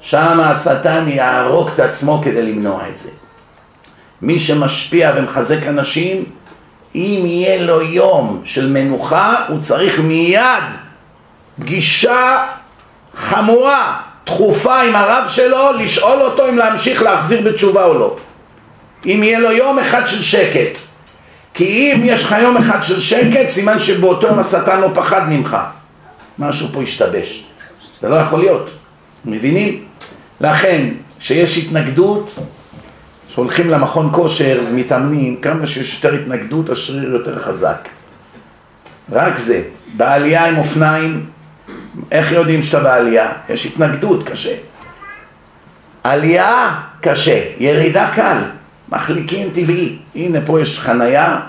[0.02, 3.10] שם השטן יהרוג את עצמו כדי למנוע את זה.
[4.22, 6.24] מי שמשפיע ומחזק אנשים,
[6.96, 10.64] אם יהיה לו יום של מנוחה, הוא צריך מיד
[11.60, 12.46] פגישה
[13.16, 18.18] חמורה, דחופה עם הרב שלו, לשאול אותו אם להמשיך להחזיר בתשובה או לא.
[19.06, 20.85] אם יהיה לו יום אחד של שקט.
[21.56, 25.58] כי אם יש לך יום אחד של שקט, סימן שבאותו יום השטן לא פחד ממך.
[26.40, 27.46] משהו פה השתבש.
[28.02, 28.72] זה לא יכול להיות.
[29.26, 29.84] מבינים?
[30.42, 30.88] לכן,
[31.20, 32.36] שיש התנגדות,
[33.30, 37.90] שהולכים למכון כושר ומתאמנים, כמה שיש יותר התנגדות, השריר יותר חזק.
[39.12, 39.64] רק זה.
[39.98, 41.26] בעלייה עם אופניים,
[42.12, 43.32] איך יודעים שאתה בעלייה?
[43.50, 44.56] יש התנגדות, קשה.
[46.04, 47.44] עלייה, קשה.
[47.58, 48.38] ירידה, קל.
[48.96, 49.98] מחליקים טבעי.
[50.16, 51.40] הנה פה יש חנייה,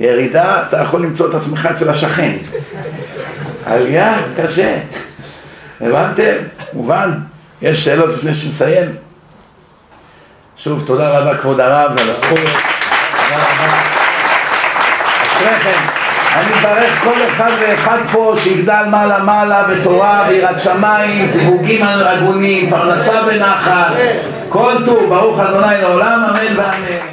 [0.00, 2.36] ירידה, אתה יכול למצוא את עצמך אצל השכן.
[3.66, 4.78] עלייה, קשה.
[5.80, 6.32] הבנתם?
[6.72, 7.10] מובן?
[7.62, 8.94] יש שאלות לפני שנסיים?
[10.56, 12.38] שוב, תודה רבה כבוד הרב על הזכות.
[12.38, 13.80] תודה רבה.
[15.26, 16.03] אשריכם.
[16.34, 23.22] אני מברך כל אחד ואחד פה שיגדל מעלה מעלה בתורה ויראת שמיים, זיווגים הגונים, פרנסה
[23.22, 23.92] בנחת,
[24.48, 27.04] כל טוב, ברוך ה' לעולם, אמן ואמן.